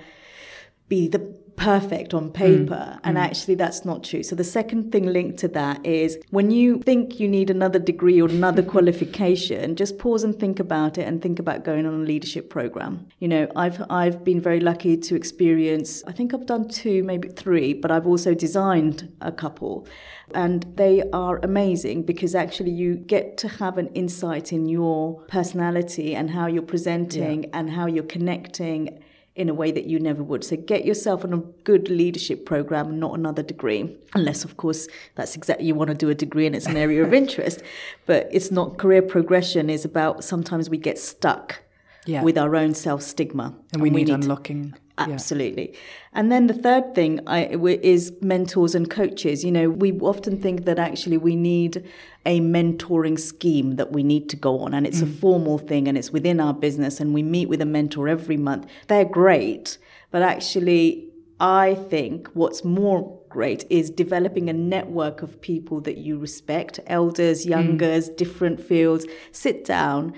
be 0.88 1.08
the 1.08 1.44
perfect 1.56 2.14
on 2.14 2.32
paper 2.32 2.94
mm. 2.94 3.00
and 3.04 3.18
mm. 3.18 3.22
actually 3.22 3.56
that's 3.56 3.86
not 3.86 4.04
true 4.04 4.24
so 4.24 4.36
the 4.36 4.44
second 4.44 4.92
thing 4.92 5.06
linked 5.06 5.38
to 5.38 5.48
that 5.48 5.84
is 5.86 6.18
when 6.32 6.50
you 6.50 6.80
think 6.80 7.20
you 7.20 7.28
need 7.28 7.50
another 7.50 7.80
degree 7.80 8.22
or 8.22 8.28
another 8.28 8.64
qualification 8.76 9.76
just 9.76 9.98
pause 9.98 10.24
and 10.24 10.40
think 10.40 10.60
about 10.60 10.98
it 10.98 11.08
and 11.08 11.22
think 11.22 11.40
about 11.40 11.64
going 11.64 11.86
on 11.86 11.94
a 11.94 12.04
leadership 12.04 12.50
program 12.50 13.08
you 13.20 13.28
know 13.28 13.48
i've 13.56 13.82
i've 13.90 14.24
been 14.24 14.42
very 14.42 14.60
lucky 14.60 14.98
to 14.98 15.16
experience 15.16 16.04
i 16.06 16.12
think 16.12 16.34
i've 16.34 16.46
done 16.46 16.68
two 16.68 17.04
maybe 17.04 17.28
three 17.28 17.74
but 17.74 17.92
i've 17.92 18.08
also 18.08 18.34
designed 18.34 19.12
a 19.22 19.32
couple 19.32 19.88
and 20.34 20.66
they 20.76 21.04
are 21.12 21.38
amazing 21.44 22.02
because 22.04 22.34
actually 22.34 22.72
you 22.72 22.96
get 22.96 23.38
to 23.38 23.48
have 23.48 23.78
an 23.78 23.88
insight 23.90 24.52
in 24.52 24.68
your 24.68 25.22
personality 25.28 26.16
and 26.16 26.32
how 26.32 26.48
you're 26.48 26.64
presenting 26.64 27.44
yeah. 27.44 27.50
and 27.54 27.70
how 27.72 27.86
you're 27.86 28.04
connecting 28.04 29.04
in 29.36 29.50
a 29.50 29.54
way 29.54 29.72
that 29.72 29.86
you 29.86 30.00
never 30.00 30.22
would. 30.22 30.44
So 30.44 30.56
get 30.56 30.86
yourself 30.86 31.24
on 31.24 31.34
a 31.34 31.38
good 31.38 31.90
leadership 31.90 32.46
program, 32.46 33.00
not 33.00 33.18
another 33.18 33.42
degree, 33.42 33.98
unless, 34.14 34.44
of 34.44 34.58
course, 34.58 34.88
that's 35.16 35.36
exactly 35.36 35.66
you 35.66 35.74
want 35.74 35.90
to 35.90 35.96
do 35.96 36.10
a 36.10 36.16
degree 36.16 36.46
and 36.46 36.56
it's 36.56 36.68
an 36.68 36.78
area 36.78 37.04
of 37.04 37.14
interest. 37.22 37.64
But 38.06 38.30
it's 38.32 38.52
not 38.52 38.78
career 38.78 39.02
progression 39.02 39.70
is 39.70 39.86
about 39.86 40.24
sometimes 40.24 40.70
we 40.70 40.78
get 40.78 41.00
stuck 41.00 41.64
yeah. 42.06 42.22
with 42.22 42.38
our 42.38 42.56
own 42.56 42.76
self 42.76 43.02
stigma, 43.02 43.56
and, 43.72 43.82
we, 43.82 43.90
and 43.90 43.96
we 43.96 44.04
need, 44.04 44.08
need 44.10 44.24
unlocking. 44.24 44.76
Absolutely. 44.98 45.72
Yeah. 45.72 45.80
And 46.14 46.32
then 46.32 46.48
the 46.48 46.54
third 46.54 46.94
thing 46.94 47.20
I, 47.26 47.48
is 47.48 48.14
mentors 48.22 48.76
and 48.76 48.90
coaches. 48.90 49.44
You 49.44 49.52
know, 49.52 49.70
we 49.70 49.92
often 49.94 50.40
think 50.40 50.66
that 50.66 50.78
actually 50.78 51.18
we 51.18 51.36
need 51.36 51.84
a 52.26 52.40
mentoring 52.40 53.20
scheme 53.20 53.76
that 53.78 53.92
we 53.92 54.04
need 54.04 54.30
to 54.30 54.36
go 54.36 54.60
on, 54.60 54.74
and 54.74 54.86
it's 54.86 55.00
mm. 55.00 55.04
a 55.04 55.20
formal 55.20 55.58
thing 55.58 55.88
and 55.88 55.98
it's 55.98 56.12
within 56.12 56.40
our 56.40 56.54
business, 56.54 57.00
and 57.00 57.14
we 57.14 57.24
meet 57.24 57.50
with 57.50 57.62
a 57.62 57.66
mentor 57.66 58.08
every 58.08 58.38
month. 58.38 58.68
They're 58.88 59.04
great, 59.06 59.78
but 60.12 60.22
actually, 60.22 61.10
I 61.40 61.76
think 61.76 62.28
what's 62.34 62.64
more 62.64 63.20
great 63.30 63.66
is 63.70 63.90
developing 63.90 64.48
a 64.48 64.54
network 64.54 65.24
of 65.24 65.42
people 65.42 65.82
that 65.82 65.98
you 65.98 66.18
respect 66.20 66.80
elders, 66.86 67.46
mm. 67.46 67.50
youngers, 67.50 68.10
mm. 68.10 68.16
different 68.16 68.62
fields. 68.62 69.08
Sit 69.32 69.66
down 69.66 70.14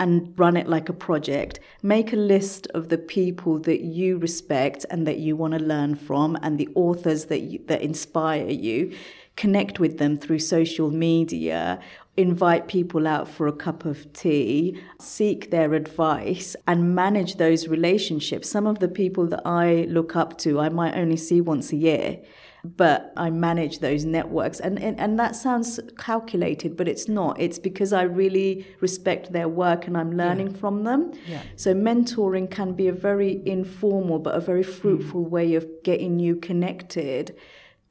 and 0.00 0.32
run 0.38 0.56
it 0.56 0.66
like 0.66 0.88
a 0.88 0.94
project. 0.94 1.60
Make 1.82 2.12
a 2.12 2.16
list 2.16 2.66
of 2.74 2.88
the 2.88 2.96
people 2.96 3.58
that 3.60 3.82
you 3.82 4.16
respect 4.16 4.86
and 4.90 5.06
that 5.06 5.18
you 5.18 5.36
want 5.36 5.52
to 5.52 5.60
learn 5.60 5.94
from 5.94 6.38
and 6.42 6.58
the 6.58 6.70
authors 6.74 7.26
that 7.26 7.42
you, 7.42 7.60
that 7.66 7.82
inspire 7.82 8.48
you. 8.48 8.96
Connect 9.36 9.78
with 9.78 9.98
them 9.98 10.16
through 10.16 10.38
social 10.38 10.90
media. 10.90 11.78
Invite 12.16 12.66
people 12.66 13.06
out 13.06 13.28
for 13.28 13.46
a 13.46 13.52
cup 13.52 13.84
of 13.84 14.10
tea, 14.14 14.80
seek 14.98 15.50
their 15.50 15.74
advice, 15.74 16.56
and 16.66 16.94
manage 16.94 17.36
those 17.36 17.68
relationships. 17.68 18.50
Some 18.50 18.66
of 18.66 18.78
the 18.78 18.88
people 18.88 19.26
that 19.28 19.42
I 19.44 19.86
look 19.88 20.16
up 20.16 20.38
to, 20.38 20.60
I 20.60 20.70
might 20.70 20.96
only 20.96 21.16
see 21.18 21.42
once 21.42 21.72
a 21.72 21.76
year 21.76 22.18
but 22.64 23.12
I 23.16 23.30
manage 23.30 23.78
those 23.78 24.04
networks. 24.04 24.60
And, 24.60 24.78
and, 24.82 24.98
and 25.00 25.18
that 25.18 25.36
sounds 25.36 25.80
calculated, 25.98 26.76
but 26.76 26.88
it's 26.88 27.08
not. 27.08 27.40
It's 27.40 27.58
because 27.58 27.92
I 27.92 28.02
really 28.02 28.66
respect 28.80 29.32
their 29.32 29.48
work 29.48 29.86
and 29.86 29.96
I'm 29.96 30.16
learning 30.16 30.50
yeah. 30.50 30.56
from 30.56 30.84
them. 30.84 31.12
Yeah. 31.26 31.42
So 31.56 31.74
mentoring 31.74 32.50
can 32.50 32.74
be 32.74 32.88
a 32.88 32.92
very 32.92 33.42
informal 33.46 34.18
but 34.18 34.34
a 34.34 34.40
very 34.40 34.62
fruitful 34.62 35.24
mm. 35.24 35.30
way 35.30 35.54
of 35.54 35.66
getting 35.84 36.18
you 36.18 36.36
connected 36.36 37.36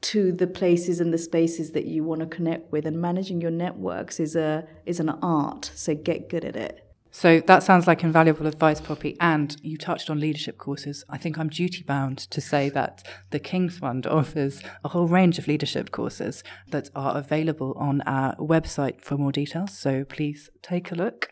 to 0.00 0.32
the 0.32 0.46
places 0.46 1.00
and 1.00 1.12
the 1.12 1.18
spaces 1.18 1.72
that 1.72 1.84
you 1.84 2.02
want 2.04 2.20
to 2.20 2.26
connect 2.26 2.72
with 2.72 2.86
and 2.86 3.00
managing 3.00 3.40
your 3.40 3.50
networks 3.50 4.18
is 4.18 4.34
a 4.34 4.66
is 4.86 4.98
an 4.98 5.10
art 5.22 5.70
so 5.74 5.94
get 5.94 6.28
good 6.30 6.44
at 6.44 6.56
it 6.56 6.89
so 7.10 7.40
that 7.40 7.62
sounds 7.62 7.86
like 7.86 8.04
invaluable 8.04 8.46
advice, 8.46 8.80
Poppy. 8.80 9.16
And 9.20 9.56
you 9.62 9.76
touched 9.76 10.10
on 10.10 10.20
leadership 10.20 10.58
courses. 10.58 11.04
I 11.08 11.18
think 11.18 11.38
I'm 11.38 11.48
duty 11.48 11.82
bound 11.82 12.18
to 12.18 12.40
say 12.40 12.68
that 12.70 13.06
the 13.30 13.38
King's 13.38 13.78
Fund 13.78 14.06
offers 14.06 14.62
a 14.84 14.88
whole 14.88 15.08
range 15.08 15.38
of 15.38 15.48
leadership 15.48 15.90
courses 15.90 16.44
that 16.68 16.90
are 16.94 17.16
available 17.16 17.74
on 17.76 18.00
our 18.02 18.36
website 18.36 19.00
for 19.00 19.16
more 19.16 19.32
details. 19.32 19.76
So 19.76 20.04
please 20.04 20.50
take 20.62 20.92
a 20.92 20.94
look. 20.94 21.30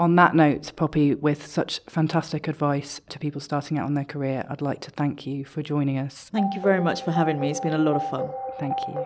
On 0.00 0.14
that 0.14 0.36
note, 0.36 0.70
Poppy, 0.76 1.16
with 1.16 1.44
such 1.44 1.80
fantastic 1.88 2.46
advice 2.46 3.00
to 3.08 3.18
people 3.18 3.40
starting 3.40 3.78
out 3.78 3.86
on 3.86 3.94
their 3.94 4.04
career, 4.04 4.46
I'd 4.48 4.62
like 4.62 4.80
to 4.82 4.92
thank 4.92 5.26
you 5.26 5.44
for 5.44 5.60
joining 5.60 5.98
us. 5.98 6.30
Thank 6.32 6.54
you 6.54 6.60
very 6.60 6.80
much 6.80 7.02
for 7.02 7.10
having 7.10 7.40
me. 7.40 7.50
It's 7.50 7.58
been 7.58 7.74
a 7.74 7.78
lot 7.78 7.96
of 7.96 8.08
fun. 8.08 8.30
Thank 8.60 8.76
you. 8.86 9.04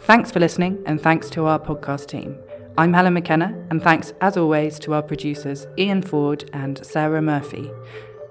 Thanks 0.00 0.32
for 0.32 0.40
listening 0.40 0.82
and 0.84 1.00
thanks 1.00 1.30
to 1.30 1.46
our 1.46 1.60
podcast 1.60 2.08
team. 2.08 2.36
I'm 2.76 2.92
Helen 2.92 3.14
McKenna, 3.14 3.54
and 3.70 3.80
thanks 3.80 4.12
as 4.20 4.36
always 4.36 4.80
to 4.80 4.94
our 4.94 5.02
producers 5.02 5.68
Ian 5.78 6.02
Ford 6.02 6.50
and 6.52 6.84
Sarah 6.84 7.22
Murphy. 7.22 7.70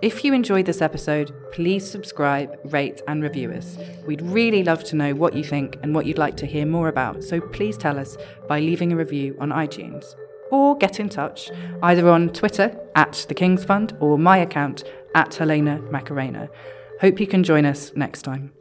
If 0.02 0.26
you 0.26 0.34
enjoyed 0.34 0.66
this 0.66 0.82
episode, 0.82 1.32
please 1.54 1.90
subscribe, 1.90 2.60
rate, 2.66 3.02
and 3.08 3.24
review 3.24 3.52
us. 3.52 3.78
We'd 4.06 4.22
really 4.22 4.66
love 4.66 4.84
to 4.86 4.98
know 4.98 5.14
what 5.14 5.34
you 5.34 5.46
think 5.46 5.78
and 5.82 5.96
what 5.96 6.08
you'd 6.08 6.18
like 6.18 6.36
to 6.38 6.46
hear 6.46 6.66
more 6.66 6.90
about, 6.90 7.24
so 7.24 7.40
please 7.40 7.78
tell 7.78 7.98
us 7.98 8.18
by 8.50 8.60
leaving 8.60 8.92
a 8.92 8.98
review 8.98 9.38
on 9.40 9.52
iTunes 9.52 10.14
or 10.52 10.78
get 10.78 11.00
in 11.00 11.10
touch 11.10 11.50
either 11.82 12.08
on 12.10 12.30
Twitter 12.30 12.78
at 12.96 13.26
the 13.28 13.34
King's 13.34 13.66
Fund 13.66 13.96
or 14.00 14.20
my 14.20 14.38
account 14.38 14.84
at 15.16 15.34
Helena 15.36 15.80
Macarena. 15.92 16.50
Hope 17.00 17.20
you 17.20 17.28
can 17.28 17.44
join 17.44 17.66
us 17.66 17.92
next 17.96 18.22
time. 18.22 18.52